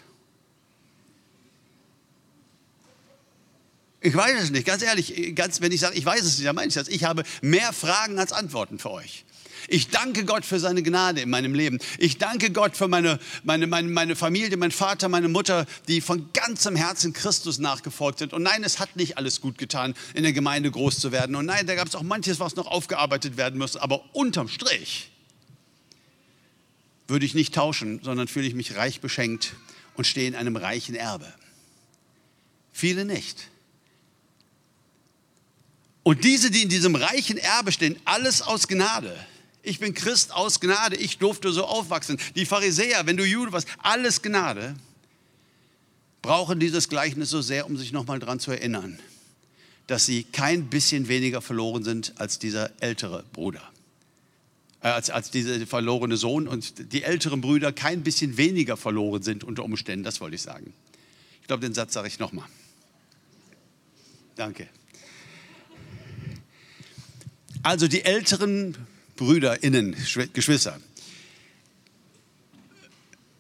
[4.03, 6.55] Ich weiß es nicht, ganz ehrlich, ganz, wenn ich sage, ich weiß es nicht, dann
[6.55, 6.87] meine ich das.
[6.87, 9.25] Ich habe mehr Fragen als Antworten für euch.
[9.67, 11.77] Ich danke Gott für seine Gnade in meinem Leben.
[11.99, 16.33] Ich danke Gott für meine, meine, meine, meine Familie, mein Vater, meine Mutter, die von
[16.33, 18.33] ganzem Herzen Christus nachgefolgt sind.
[18.33, 21.35] Und nein, es hat nicht alles gut getan, in der Gemeinde groß zu werden.
[21.35, 23.77] Und nein, da gab es auch manches, was noch aufgearbeitet werden muss.
[23.77, 25.11] Aber unterm Strich
[27.07, 29.53] würde ich nicht tauschen, sondern fühle ich mich reich beschenkt
[29.93, 31.31] und stehe in einem reichen Erbe.
[32.73, 33.50] Viele nicht.
[36.03, 39.15] Und diese, die in diesem reichen Erbe stehen, alles aus Gnade.
[39.63, 42.17] Ich bin Christ aus Gnade, ich durfte so aufwachsen.
[42.35, 44.75] Die Pharisäer, wenn du Jude warst, alles Gnade,
[46.21, 48.99] brauchen dieses Gleichnis so sehr, um sich nochmal daran zu erinnern,
[49.87, 53.61] dass sie kein bisschen weniger verloren sind als dieser ältere Bruder.
[54.81, 59.43] Äh, als, als dieser verlorene Sohn und die älteren Brüder kein bisschen weniger verloren sind
[59.43, 60.73] unter Umständen, das wollte ich sagen.
[61.41, 62.47] Ich glaube, den Satz sage ich nochmal.
[64.35, 64.67] Danke.
[67.63, 68.75] Also die älteren
[69.15, 69.95] BrüderInnen,
[70.33, 70.79] Geschwister.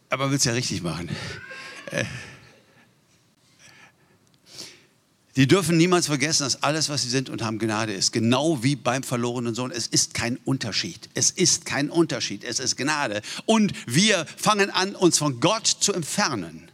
[0.09, 1.09] Aber man will es ja richtig machen.
[1.87, 2.05] Äh,
[5.37, 8.11] Die dürfen niemals vergessen, dass alles, was sie sind und haben, Gnade ist.
[8.11, 9.71] Genau wie beim verlorenen Sohn.
[9.71, 11.09] Es ist kein Unterschied.
[11.13, 12.43] Es ist kein Unterschied.
[12.43, 13.21] Es ist Gnade.
[13.45, 16.69] Und wir fangen an, uns von Gott zu entfernen,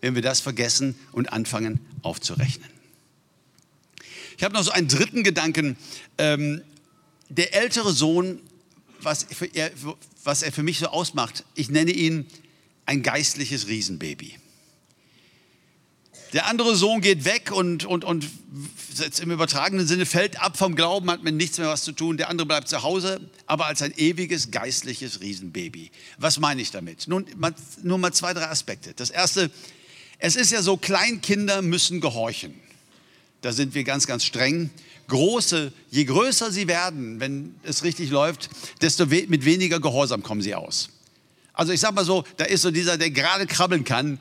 [0.00, 2.73] wenn wir das vergessen und anfangen aufzurechnen.
[4.36, 5.76] Ich habe noch so einen dritten Gedanken.
[6.18, 6.62] Ähm,
[7.28, 8.40] der ältere Sohn,
[9.00, 9.70] was er,
[10.24, 12.26] was er für mich so ausmacht, ich nenne ihn
[12.86, 14.38] ein geistliches Riesenbaby.
[16.34, 18.26] Der andere Sohn geht weg und, und, und
[19.20, 22.16] im übertragenen Sinne fällt ab vom Glauben, hat mit nichts mehr was zu tun.
[22.16, 25.92] Der andere bleibt zu Hause, aber als ein ewiges geistliches Riesenbaby.
[26.18, 27.06] Was meine ich damit?
[27.06, 27.26] Nun,
[27.84, 28.94] nur mal zwei, drei Aspekte.
[28.94, 29.48] Das erste,
[30.18, 32.60] es ist ja so, Kleinkinder müssen gehorchen.
[33.44, 34.70] Da sind wir ganz, ganz streng.
[35.06, 38.48] Große, je größer sie werden, wenn es richtig läuft,
[38.80, 40.88] desto we mit weniger Gehorsam kommen sie aus.
[41.52, 44.18] Also ich sage mal so, da ist so dieser, der gerade krabbeln kann,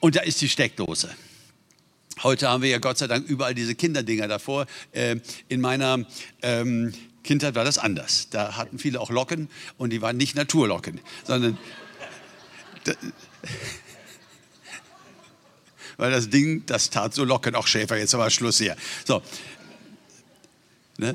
[0.00, 1.08] und da ist die Steckdose.
[2.22, 4.66] Heute haben wir ja Gott sei Dank überall diese Kinderdinger davor.
[4.92, 5.16] Äh,
[5.48, 6.04] in meiner
[6.42, 8.28] ähm, Kindheit war das anders.
[8.28, 11.56] Da hatten viele auch Locken und die waren nicht Naturlocken, sondern
[15.96, 17.54] weil das Ding, das tat so locken.
[17.54, 18.76] Auch Schäfer, jetzt aber Schluss hier.
[19.04, 19.22] So.
[20.98, 21.14] Ne?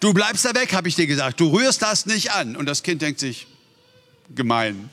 [0.00, 1.40] Du bleibst da weg, habe ich dir gesagt.
[1.40, 2.56] Du rührst das nicht an.
[2.56, 3.46] Und das Kind denkt sich,
[4.34, 4.90] gemein.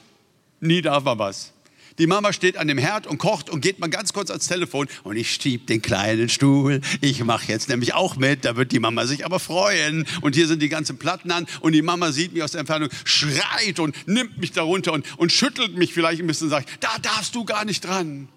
[0.60, 1.54] Nie darf man was.
[2.00, 4.88] Die Mama steht an dem Herd und kocht und geht mal ganz kurz ans Telefon
[5.04, 6.80] und ich schieb den kleinen Stuhl.
[7.02, 10.08] Ich mache jetzt nämlich auch mit, da wird die Mama sich aber freuen.
[10.22, 12.90] Und hier sind die ganzen Platten an und die Mama sieht mich aus der Entfernung,
[13.04, 16.98] schreit und nimmt mich darunter und, und schüttelt mich vielleicht ein bisschen und sagt, da
[17.02, 18.30] darfst du gar nicht dran.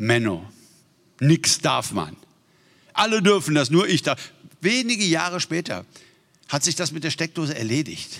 [0.00, 0.50] Menno,
[1.20, 2.16] nix darf man.
[2.94, 4.32] Alle dürfen das, nur ich darf.
[4.62, 5.84] Wenige Jahre später
[6.48, 8.18] hat sich das mit der Steckdose erledigt.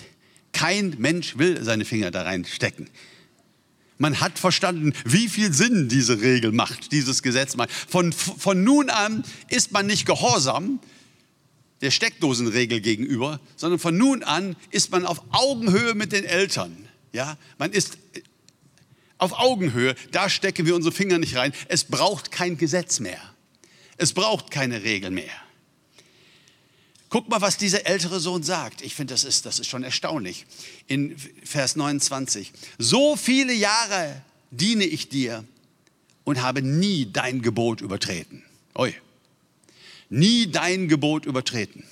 [0.53, 2.87] Kein Mensch will seine Finger da reinstecken.
[3.97, 7.71] Man hat verstanden, wie viel Sinn diese Regel macht, dieses Gesetz macht.
[7.71, 10.79] Von, von nun an ist man nicht gehorsam
[11.81, 16.87] der Steckdosenregel gegenüber, sondern von nun an ist man auf Augenhöhe mit den Eltern.
[17.11, 17.97] Ja, man ist
[19.21, 19.95] auf Augenhöhe.
[20.11, 21.53] Da stecken wir unsere Finger nicht rein.
[21.67, 23.21] Es braucht kein Gesetz mehr.
[23.97, 25.31] Es braucht keine Regel mehr.
[27.09, 28.81] Guck mal, was dieser ältere Sohn sagt.
[28.81, 30.45] Ich finde, das ist, das ist schon erstaunlich.
[30.87, 32.51] In Vers 29.
[32.77, 35.43] So viele Jahre diene ich dir
[36.23, 38.43] und habe nie dein Gebot übertreten.
[38.75, 38.95] Oi.
[40.09, 41.83] Nie dein Gebot übertreten.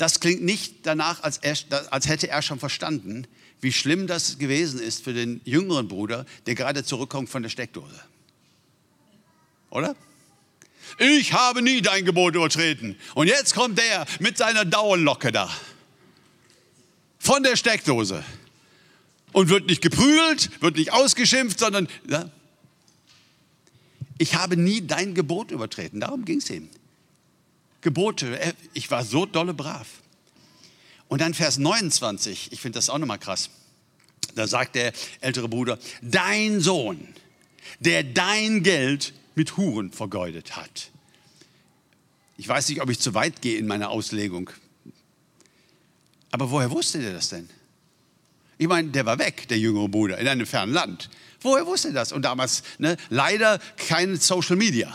[0.00, 1.54] Das klingt nicht danach, als, er,
[1.90, 3.26] als hätte er schon verstanden,
[3.60, 8.00] wie schlimm das gewesen ist für den jüngeren Bruder, der gerade zurückkommt von der Steckdose.
[9.68, 9.94] Oder?
[10.96, 12.96] Ich habe nie dein Gebot übertreten.
[13.12, 15.50] Und jetzt kommt der mit seiner Dauerlocke da.
[17.18, 18.24] Von der Steckdose.
[19.32, 22.30] Und wird nicht geprügelt, wird nicht ausgeschimpft, sondern ja,
[24.16, 26.00] ich habe nie dein Gebot übertreten.
[26.00, 26.70] Darum ging es ihm.
[27.80, 28.38] Gebote,
[28.74, 29.86] ich war so dolle brav.
[31.08, 33.50] Und dann Vers 29, ich finde das auch nochmal krass.
[34.34, 37.08] Da sagt der ältere Bruder, dein Sohn,
[37.80, 40.90] der dein Geld mit Huren vergeudet hat.
[42.36, 44.50] Ich weiß nicht, ob ich zu weit gehe in meiner Auslegung.
[46.30, 47.48] Aber woher wusste der das denn?
[48.56, 51.10] Ich meine, der war weg, der jüngere Bruder, in einem fernen Land.
[51.40, 52.12] Woher wusste das?
[52.12, 54.94] Und damals ne, leider kein Social Media.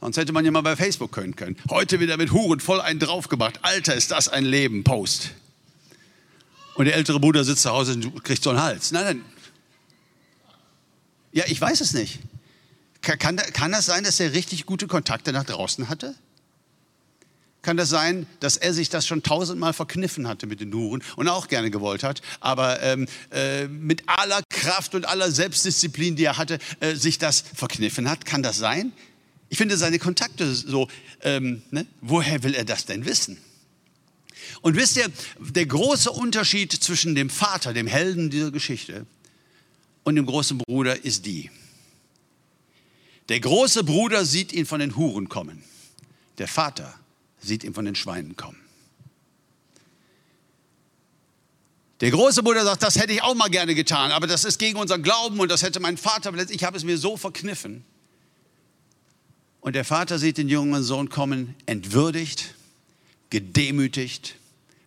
[0.00, 1.56] Sonst hätte man ja mal bei Facebook können können.
[1.68, 3.60] Heute wieder mit Huren voll einen draufgebracht.
[3.62, 5.30] Alter, ist das ein Leben, Post.
[6.74, 8.92] Und der ältere Bruder sitzt zu Hause und kriegt so einen Hals.
[8.92, 9.24] Nein, nein.
[11.32, 12.20] Ja, ich weiß es nicht.
[13.02, 16.14] Kann, kann das sein, dass er richtig gute Kontakte nach draußen hatte?
[17.62, 21.28] Kann das sein, dass er sich das schon tausendmal verkniffen hatte mit den Nuren und
[21.28, 26.38] auch gerne gewollt hat, aber ähm, äh, mit aller Kraft und aller Selbstdisziplin, die er
[26.38, 28.24] hatte, äh, sich das verkniffen hat?
[28.24, 28.92] Kann das sein?
[29.50, 30.88] Ich finde seine Kontakte so,
[31.22, 31.84] ähm, ne?
[32.00, 33.36] woher will er das denn wissen?
[34.62, 35.08] Und wisst ihr,
[35.40, 39.06] der große Unterschied zwischen dem Vater, dem Helden dieser Geschichte,
[40.04, 41.50] und dem großen Bruder ist die.
[43.28, 45.62] Der große Bruder sieht ihn von den Huren kommen.
[46.38, 46.94] Der Vater
[47.40, 48.58] sieht ihn von den Schweinen kommen.
[52.00, 54.78] Der große Bruder sagt, das hätte ich auch mal gerne getan, aber das ist gegen
[54.78, 56.32] unseren Glauben und das hätte mein Vater.
[56.50, 57.84] Ich habe es mir so verkniffen.
[59.60, 62.54] Und der Vater sieht den jungen Sohn kommen, entwürdigt,
[63.28, 64.36] gedemütigt,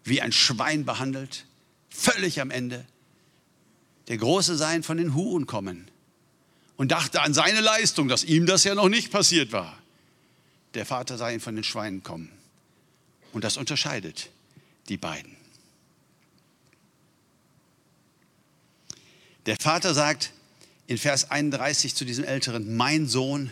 [0.04, 1.46] wie ein Schwein behandelt,
[1.90, 2.86] völlig am Ende.
[4.08, 5.88] Der Große ihn von den Huren kommen
[6.76, 9.78] und dachte an seine Leistung, dass ihm das ja noch nicht passiert war.
[10.74, 12.30] Der Vater sah ihn von den Schweinen kommen.
[13.32, 14.30] Und das unterscheidet
[14.90, 15.36] die beiden.
[19.46, 20.32] Der Vater sagt,
[20.88, 23.52] in Vers 31 zu diesem Älteren, mein Sohn,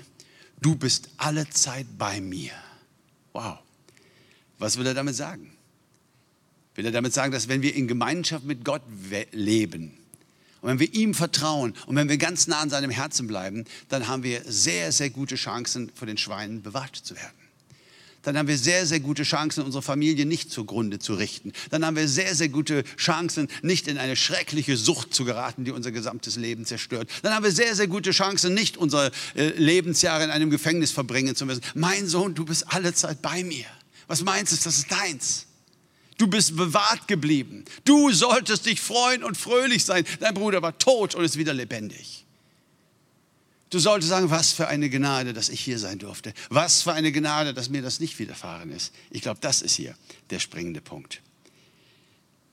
[0.62, 2.51] du bist alle Zeit bei mir.
[3.34, 3.59] Wow.
[4.59, 5.51] Was will er damit sagen?
[6.76, 8.84] Will er damit sagen, dass wenn wir in Gemeinschaft mit Gott
[9.32, 9.97] leben
[10.62, 14.07] und wenn wir ihm vertrauen und wenn wir ganz nah an seinem Herzen bleiben, dann
[14.07, 17.40] haben wir sehr, sehr gute Chancen, vor den Schweinen bewahrt zu werden
[18.24, 21.53] dann haben wir sehr, sehr gute Chancen, unsere Familie nicht zugrunde zu richten.
[21.69, 25.72] Dann haben wir sehr, sehr gute Chancen, nicht in eine schreckliche Sucht zu geraten, die
[25.72, 27.09] unser gesamtes Leben zerstört.
[27.24, 31.36] Dann haben wir sehr, sehr gute Chancen, nicht unsere äh, Lebensjahre in einem Gefängnis verbringen
[31.36, 31.61] zu müssen.
[31.74, 33.65] Mein Sohn, du bist alle Zeit bei mir.
[34.07, 35.45] Was meinst du, das ist deins.
[36.17, 37.65] Du bist bewahrt geblieben.
[37.86, 40.05] Du solltest dich freuen und fröhlich sein.
[40.19, 42.26] Dein Bruder war tot und ist wieder lebendig.
[43.72, 46.34] Du solltest sagen, was für eine Gnade, dass ich hier sein durfte.
[46.49, 48.93] Was für eine Gnade, dass mir das nicht widerfahren ist.
[49.09, 49.95] Ich glaube, das ist hier
[50.30, 51.22] der springende Punkt.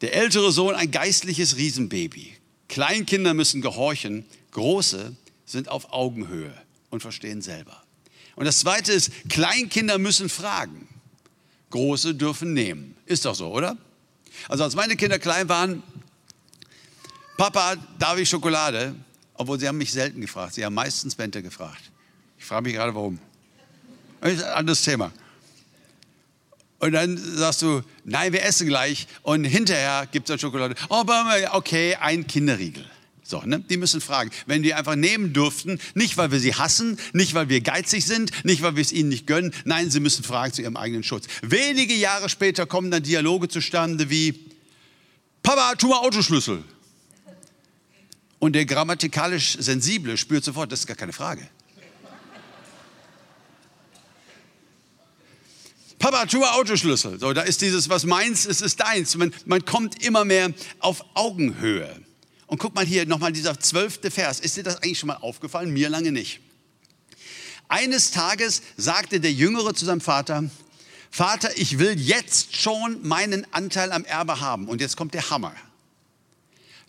[0.01, 2.35] Der ältere Sohn, ein geistliches Riesenbaby.
[2.69, 6.55] Kleinkinder müssen gehorchen, große sind auf Augenhöhe
[6.91, 7.83] und verstehen selber.
[8.37, 10.87] Und das zweite ist, Kleinkinder müssen fragen,
[11.71, 12.95] große dürfen nehmen.
[13.07, 13.77] Ist doch so, oder?
[14.49, 15.83] Also als meine Kinder klein waren,
[17.37, 18.95] Papa, darf ich Schokolade?
[19.39, 20.55] Obwohl sie haben mich selten gefragt.
[20.55, 21.91] Sie haben meistens Bente gefragt.
[22.39, 23.19] Ich frage mich gerade, warum.
[24.21, 25.13] Das ist ein anderes Thema.
[26.81, 29.07] Und dann sagst du, nein, wir essen gleich.
[29.23, 30.75] Und hinterher gibt es dann Schokolade.
[30.89, 31.05] Oh,
[31.53, 32.85] okay, ein Kinderriegel.
[33.23, 33.61] So, ne?
[33.61, 34.31] Die müssen fragen.
[34.47, 38.33] Wenn wir einfach nehmen dürften, nicht weil wir sie hassen, nicht weil wir geizig sind,
[38.45, 41.27] nicht weil wir es ihnen nicht gönnen, nein, sie müssen fragen zu ihrem eigenen Schutz.
[41.43, 44.35] Wenige Jahre später kommen dann Dialoge zustande wie,
[45.43, 46.65] Papa, tu mal Autoschlüssel.
[48.39, 51.49] Und der grammatikalisch Sensible spürt sofort, das ist gar keine Frage.
[55.99, 57.19] Papa, tu Autoschlüssel.
[57.19, 59.17] So, da ist dieses, was meins ist, ist deins.
[59.17, 62.01] Man, man kommt immer mehr auf Augenhöhe.
[62.47, 64.39] Und guck mal hier nochmal dieser zwölfte Vers.
[64.39, 65.73] Ist dir das eigentlich schon mal aufgefallen?
[65.73, 66.41] Mir lange nicht.
[67.69, 70.45] Eines Tages sagte der Jüngere zu seinem Vater,
[71.11, 74.69] Vater, ich will jetzt schon meinen Anteil am Erbe haben.
[74.69, 75.55] Und jetzt kommt der Hammer.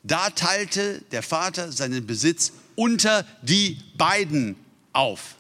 [0.04, 4.56] Da teilte der Vater seinen Besitz unter die beiden
[4.94, 5.36] auf.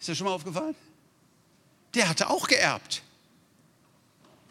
[0.00, 0.74] Ist das schon mal aufgefallen?
[1.94, 3.02] Der hatte auch geerbt.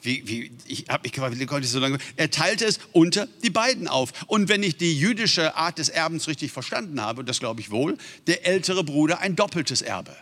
[0.02, 1.98] Wie, wie, ich habe mich gefragt, wie konnte ich so lange.
[2.16, 4.12] Er teilte es unter die beiden auf.
[4.28, 7.70] Und wenn ich die jüdische Art des Erbens richtig verstanden habe, und das glaube ich
[7.70, 7.98] wohl,
[8.28, 10.16] der ältere Bruder ein doppeltes Erbe.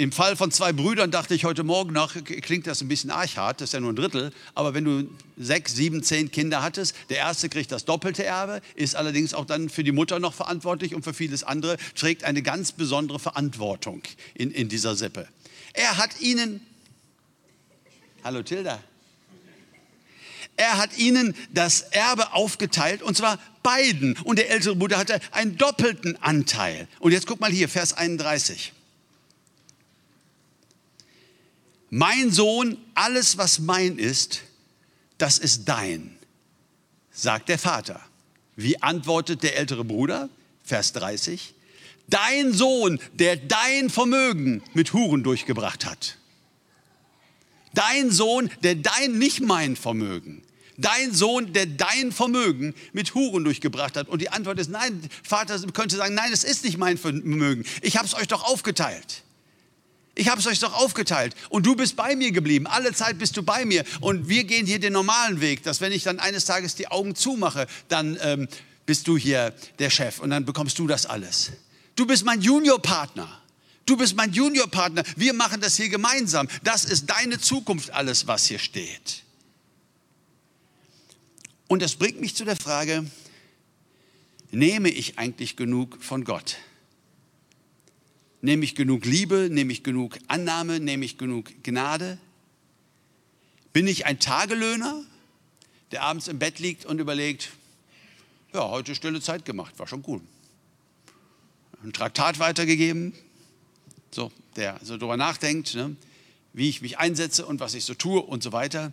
[0.00, 3.60] Im Fall von zwei Brüdern dachte ich heute Morgen noch, klingt das ein bisschen archart,
[3.60, 7.18] das ist ja nur ein Drittel, aber wenn du sechs, sieben, zehn Kinder hattest, der
[7.18, 11.02] erste kriegt das doppelte Erbe, ist allerdings auch dann für die Mutter noch verantwortlich und
[11.02, 14.00] für vieles andere, trägt eine ganz besondere Verantwortung
[14.32, 15.28] in, in dieser Sippe.
[15.74, 16.62] Er hat ihnen,
[18.24, 18.82] hallo Tilda,
[20.56, 24.16] er hat ihnen das Erbe aufgeteilt und zwar beiden.
[24.24, 26.88] Und der ältere Bruder hatte einen doppelten Anteil.
[27.00, 28.72] Und jetzt guck mal hier, Vers 31.
[31.90, 34.42] mein Sohn, alles, was mein ist,
[35.18, 36.16] das ist dein,
[37.10, 38.00] sagt der Vater.
[38.56, 40.28] Wie antwortet der ältere Bruder?
[40.64, 41.54] Vers 30.
[42.08, 46.16] Dein Sohn, der dein Vermögen mit Huren durchgebracht hat.
[47.72, 50.42] Dein Sohn, der dein, nicht mein Vermögen.
[50.76, 54.08] Dein Sohn, der dein Vermögen mit Huren durchgebracht hat.
[54.08, 55.02] Und die Antwort ist nein.
[55.22, 57.64] Vater könnte sagen, nein, es ist nicht mein Vermögen.
[57.82, 59.22] Ich habe es euch doch aufgeteilt.
[60.14, 62.66] Ich habe es euch doch aufgeteilt und du bist bei mir geblieben.
[62.66, 65.92] Alle Zeit bist du bei mir und wir gehen hier den normalen Weg, dass wenn
[65.92, 68.48] ich dann eines Tages die Augen zumache, dann ähm,
[68.86, 71.52] bist du hier der Chef und dann bekommst du das alles.
[71.94, 73.40] Du bist mein Juniorpartner.
[73.86, 75.04] Du bist mein Juniorpartner.
[75.16, 76.48] Wir machen das hier gemeinsam.
[76.62, 79.24] Das ist deine Zukunft, alles, was hier steht.
[81.68, 83.04] Und das bringt mich zu der Frage,
[84.50, 86.56] nehme ich eigentlich genug von Gott?
[88.42, 89.48] Nehme ich genug Liebe?
[89.50, 90.80] Nehme ich genug Annahme?
[90.80, 92.18] Nehme ich genug Gnade?
[93.72, 95.04] Bin ich ein Tagelöhner,
[95.92, 97.50] der abends im Bett liegt und überlegt,
[98.52, 100.20] ja, heute stille Zeit gemacht, war schon cool.
[101.84, 103.14] Ein Traktat weitergegeben,
[104.10, 105.94] so, der so darüber nachdenkt, ne,
[106.52, 108.92] wie ich mich einsetze und was ich so tue und so weiter.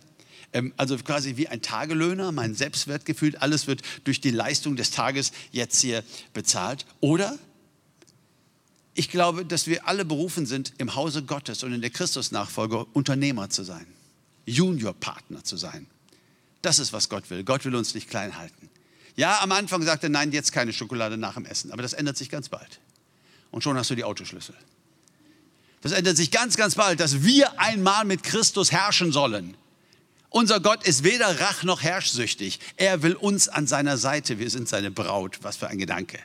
[0.52, 5.32] Ähm, also quasi wie ein Tagelöhner, mein Selbstwertgefühl, alles wird durch die Leistung des Tages
[5.50, 6.86] jetzt hier bezahlt.
[7.00, 7.36] Oder
[8.98, 13.48] ich glaube, dass wir alle berufen sind, im Hause Gottes und in der Christusnachfolge Unternehmer
[13.48, 13.86] zu sein,
[14.44, 15.86] Juniorpartner zu sein.
[16.62, 17.44] Das ist, was Gott will.
[17.44, 18.68] Gott will uns nicht klein halten.
[19.14, 22.16] Ja, am Anfang sagte er, nein, jetzt keine Schokolade nach dem Essen, aber das ändert
[22.16, 22.80] sich ganz bald.
[23.52, 24.56] Und schon hast du die Autoschlüssel.
[25.80, 29.56] Das ändert sich ganz, ganz bald, dass wir einmal mit Christus herrschen sollen.
[30.28, 32.58] Unser Gott ist weder rach noch herrschsüchtig.
[32.76, 34.40] Er will uns an seiner Seite.
[34.40, 35.38] Wir sind seine Braut.
[35.42, 36.18] Was für ein Gedanke.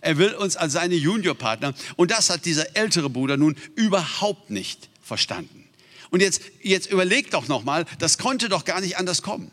[0.00, 1.74] Er will uns als seine Juniorpartner.
[1.96, 5.64] Und das hat dieser ältere Bruder nun überhaupt nicht verstanden.
[6.10, 9.50] Und jetzt, jetzt überlegt doch nochmal, das konnte doch gar nicht anders kommen.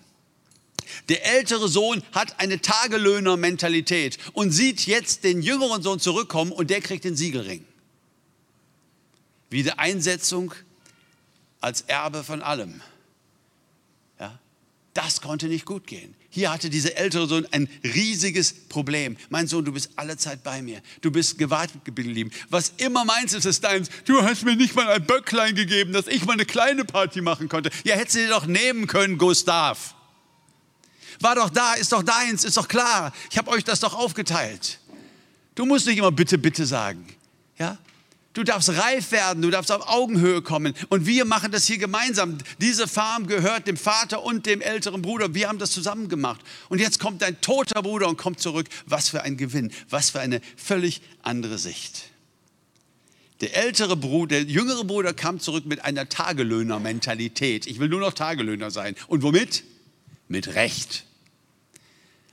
[1.09, 6.81] Der ältere Sohn hat eine Tagelöhner-Mentalität und sieht jetzt den jüngeren Sohn zurückkommen und der
[6.81, 7.65] kriegt den Siegelring.
[9.49, 10.53] Wiedereinsetzung
[11.61, 12.81] als Erbe von allem.
[14.93, 16.13] Das konnte nicht gut gehen.
[16.29, 19.17] Hier hatte dieser ältere Sohn ein riesiges Problem.
[19.29, 20.81] Mein Sohn, du bist alle Zeit bei mir.
[21.01, 22.31] Du bist gewahrt geblieben.
[22.49, 23.89] Was immer meins ist, ist deins.
[24.05, 27.49] Du hast mir nicht mal ein Böcklein gegeben, dass ich mal eine kleine Party machen
[27.49, 27.71] konnte.
[27.83, 29.95] Ja, hättest du dir doch nehmen können, Gustav.
[31.19, 33.13] War doch da, ist doch deins, ist doch klar.
[33.31, 34.79] Ich habe euch das doch aufgeteilt.
[35.55, 37.05] Du musst nicht immer bitte, bitte sagen.
[37.57, 37.77] Ja?
[38.33, 40.73] Du darfst reif werden, du darfst auf Augenhöhe kommen.
[40.89, 42.39] Und wir machen das hier gemeinsam.
[42.59, 45.35] Diese Farm gehört dem Vater und dem älteren Bruder.
[45.35, 46.41] Wir haben das zusammen gemacht.
[46.69, 48.67] Und jetzt kommt dein toter Bruder und kommt zurück.
[48.87, 52.09] Was für ein Gewinn, was für eine völlig andere Sicht.
[53.41, 57.67] Der ältere Bruder, der jüngere Bruder kam zurück mit einer Tagelöhner-Mentalität.
[57.67, 58.95] Ich will nur noch Tagelöhner sein.
[59.07, 59.63] Und womit?
[60.27, 61.05] Mit Recht.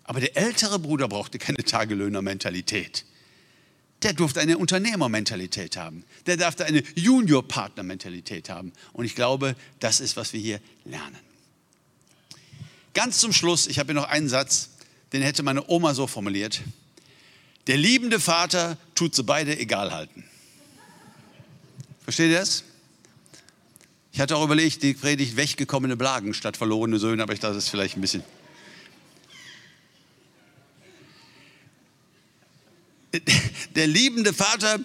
[0.05, 3.05] Aber der ältere Bruder brauchte keine Tagelöhner-Mentalität
[4.03, 6.05] der durfte eine Unternehmermentalität haben.
[6.27, 8.73] Der durfte eine Junior-Partner-Mentalität haben.
[8.93, 11.19] Und ich glaube, das ist, was wir hier lernen.
[12.95, 14.71] Ganz zum Schluss, ich habe hier noch einen Satz,
[15.13, 16.63] den hätte meine Oma so formuliert.
[17.67, 20.25] Der liebende Vater tut sie beide egal halten.
[22.03, 22.65] Versteht ihr das?
[24.13, 27.65] Ich hatte auch überlegt, die Predigt weggekommene Blagen statt verlorene Söhne, aber ich dachte, das
[27.65, 28.25] ist vielleicht ein bisschen
[33.75, 34.81] der liebende Vater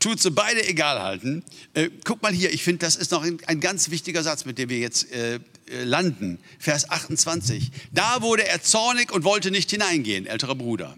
[0.00, 1.42] tut sie beide egal halten.
[1.72, 4.58] Äh, guck mal hier, ich finde, das ist noch ein, ein, ganz wichtiger Satz, mit
[4.58, 6.38] dem wir jetzt äh, äh landen.
[6.58, 7.70] Vers 28.
[7.92, 10.96] Da wurde er zornig und wollte nicht hineingehen, älterer Bruder.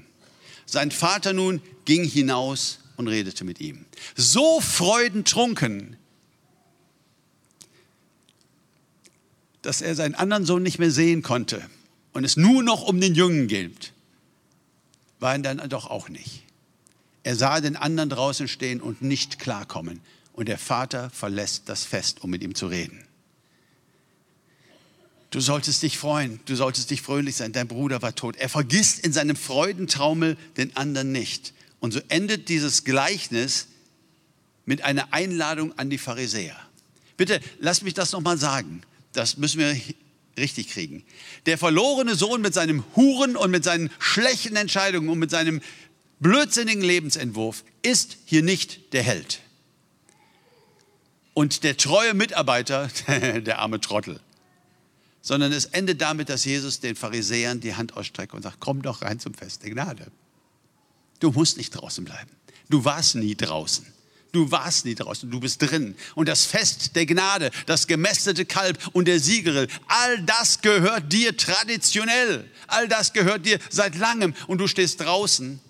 [0.66, 3.84] Sein Vater nun ging hinaus und redete mit ihm.
[4.16, 5.96] So freudentrunken,
[9.62, 11.62] dass er seinen anderen Sohn nicht mehr sehen konnte
[12.12, 13.92] und es nur noch um den Jungen geht,
[15.20, 16.45] war er dann doch auch nicht.
[17.26, 20.00] Er sah den anderen draußen stehen und nicht klarkommen.
[20.32, 23.04] Und der Vater verlässt das Fest, um mit ihm zu reden.
[25.30, 28.36] Du solltest dich freuen, du solltest dich fröhlich sein, dein Bruder war tot.
[28.36, 31.52] Er vergisst in seinem Freudentaumel den anderen nicht.
[31.80, 33.66] Und so endet dieses Gleichnis
[34.64, 36.56] mit einer Einladung an die Pharisäer.
[37.16, 38.82] Bitte, lass mich das nochmal sagen.
[39.14, 39.76] Das müssen wir
[40.38, 41.02] richtig kriegen.
[41.46, 45.60] Der verlorene Sohn mit seinem Huren und mit seinen schlechten Entscheidungen und mit seinem
[46.20, 49.40] blödsinnigen Lebensentwurf ist hier nicht der Held.
[51.34, 54.20] Und der treue Mitarbeiter, der arme Trottel.
[55.20, 59.02] Sondern es endet damit, dass Jesus den Pharisäern die Hand ausstreckt und sagt, komm doch
[59.02, 60.10] rein zum Fest der Gnade.
[61.20, 62.30] Du musst nicht draußen bleiben.
[62.68, 63.86] Du warst nie draußen.
[64.32, 65.96] Du warst nie draußen, du bist drin.
[66.14, 71.36] Und das Fest der Gnade, das gemästete Kalb und der Siegerill, all das gehört dir
[71.36, 72.50] traditionell.
[72.66, 74.34] All das gehört dir seit langem.
[74.46, 75.60] Und du stehst draußen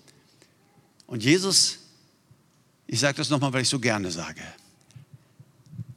[1.07, 1.79] und Jesus,
[2.85, 4.41] ich sage das nochmal, weil ich so gerne sage,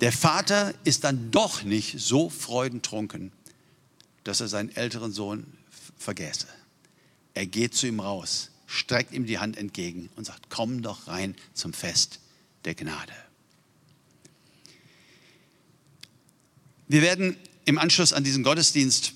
[0.00, 3.32] der Vater ist dann doch nicht so freudentrunken,
[4.24, 5.46] dass er seinen älteren Sohn
[5.98, 6.46] vergäße.
[7.34, 11.34] Er geht zu ihm raus, streckt ihm die Hand entgegen und sagt, komm doch rein
[11.52, 12.20] zum Fest
[12.64, 13.12] der Gnade.
[16.88, 19.14] Wir werden im Anschluss an diesen Gottesdienst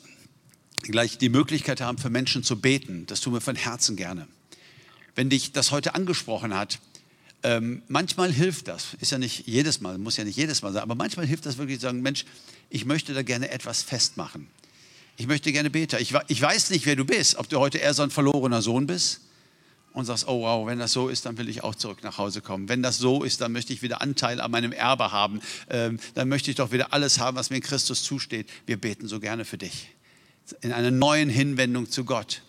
[0.82, 3.06] gleich die Möglichkeit haben, für Menschen zu beten.
[3.06, 4.28] Das tun wir von Herzen gerne
[5.14, 6.78] wenn dich das heute angesprochen hat,
[7.42, 10.82] ähm, manchmal hilft das, ist ja nicht jedes Mal, muss ja nicht jedes Mal sein,
[10.82, 12.24] aber manchmal hilft das wirklich zu sagen, Mensch,
[12.70, 14.48] ich möchte da gerne etwas festmachen.
[15.16, 15.96] Ich möchte gerne beten.
[16.00, 18.86] Ich, ich weiß nicht, wer du bist, ob du heute eher so ein verlorener Sohn
[18.86, 19.20] bist
[19.92, 22.40] und sagst, oh wow, wenn das so ist, dann will ich auch zurück nach Hause
[22.40, 22.68] kommen.
[22.68, 25.40] Wenn das so ist, dann möchte ich wieder Anteil an meinem Erbe haben.
[25.70, 28.48] Ähm, dann möchte ich doch wieder alles haben, was mir in Christus zusteht.
[28.66, 29.88] Wir beten so gerne für dich.
[30.62, 32.42] In einer neuen Hinwendung zu Gott.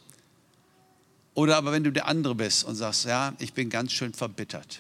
[1.36, 4.80] Oder aber wenn du der andere bist und sagst, ja, ich bin ganz schön verbittert.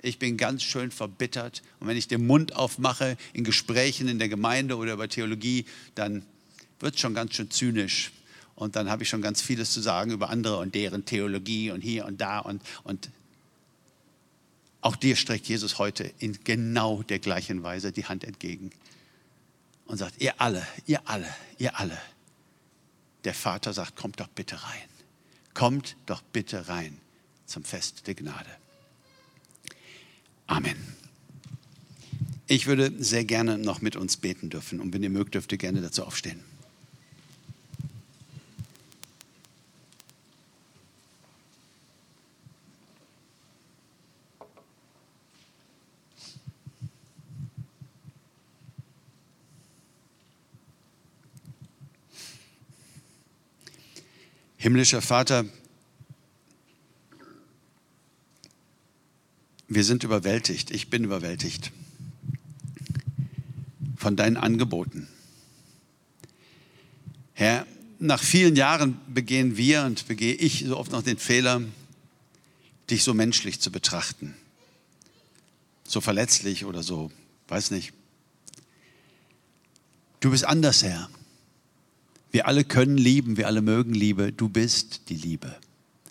[0.00, 1.62] Ich bin ganz schön verbittert.
[1.80, 6.24] Und wenn ich den Mund aufmache in Gesprächen in der Gemeinde oder über Theologie, dann
[6.80, 8.12] wird es schon ganz schön zynisch.
[8.54, 11.80] Und dann habe ich schon ganz vieles zu sagen über andere und deren Theologie und
[11.80, 12.38] hier und da.
[12.38, 13.10] Und, und
[14.82, 18.70] auch dir streckt Jesus heute in genau der gleichen Weise die Hand entgegen
[19.86, 21.98] und sagt, ihr alle, ihr alle, ihr alle.
[23.24, 24.91] Der Vater sagt, kommt doch bitte rein.
[25.54, 26.98] Kommt doch bitte rein
[27.46, 28.50] zum Fest der Gnade.
[30.46, 30.76] Amen.
[32.46, 35.58] Ich würde sehr gerne noch mit uns beten dürfen und wenn ihr mögt, dürft ihr
[35.58, 36.40] gerne dazu aufstehen.
[54.62, 55.44] Himmlischer Vater,
[59.66, 61.72] wir sind überwältigt, ich bin überwältigt
[63.96, 65.08] von deinen Angeboten.
[67.32, 67.66] Herr,
[67.98, 71.60] nach vielen Jahren begehen wir und begehe ich so oft noch den Fehler,
[72.88, 74.32] dich so menschlich zu betrachten.
[75.82, 77.10] So verletzlich oder so,
[77.48, 77.92] weiß nicht.
[80.20, 81.10] Du bist anders, Herr.
[82.32, 84.32] Wir alle können lieben, wir alle mögen Liebe.
[84.32, 85.54] Du bist die Liebe.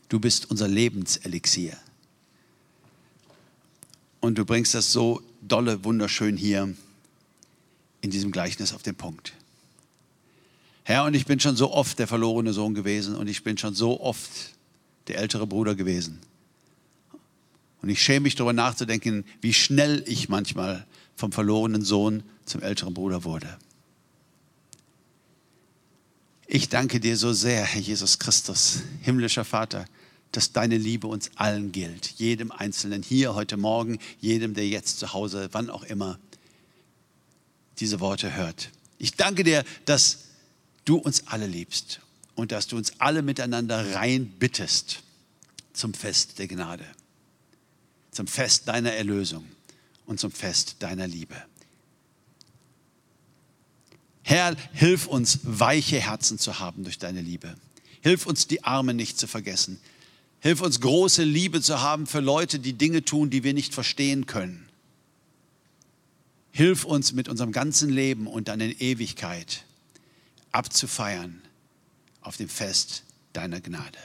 [0.08, 1.76] Du bist unser Lebenselixier.
[4.20, 6.74] Und du bringst das so dolle, wunderschön hier
[8.02, 9.34] in diesem Gleichnis auf den Punkt.
[10.84, 13.74] Herr, und ich bin schon so oft der verlorene Sohn gewesen und ich bin schon
[13.74, 14.30] so oft
[15.08, 16.20] der ältere Bruder gewesen.
[17.82, 22.94] Und ich schäme mich darüber nachzudenken, wie schnell ich manchmal vom verlorenen Sohn zum älteren
[22.94, 23.58] Bruder wurde.
[26.54, 29.86] Ich danke dir so sehr, Herr Jesus Christus, himmlischer Vater,
[30.34, 35.14] dass deine Liebe uns allen gilt, jedem Einzelnen hier heute Morgen, jedem, der jetzt zu
[35.14, 36.20] Hause, wann auch immer,
[37.80, 38.70] diese Worte hört.
[38.98, 40.26] Ich danke dir, dass
[40.84, 42.02] du uns alle liebst
[42.36, 45.04] und dass du uns alle miteinander rein bittest
[45.72, 46.86] zum Fest der Gnade,
[48.12, 49.46] zum Fest deiner Erlösung
[50.06, 51.42] und zum Fest deiner Liebe.
[54.32, 57.54] Herr, hilf uns, weiche Herzen zu haben durch deine Liebe.
[58.00, 59.78] Hilf uns, die Armen nicht zu vergessen.
[60.40, 64.28] Hilf uns, große Liebe zu haben für Leute, die Dinge tun, die wir nicht verstehen
[64.28, 64.70] können.
[66.50, 69.66] Hilf uns mit unserem ganzen Leben und dann in Ewigkeit
[70.54, 71.42] abzufeiern
[72.22, 73.04] auf dem Fest
[73.34, 74.00] deiner Gnade.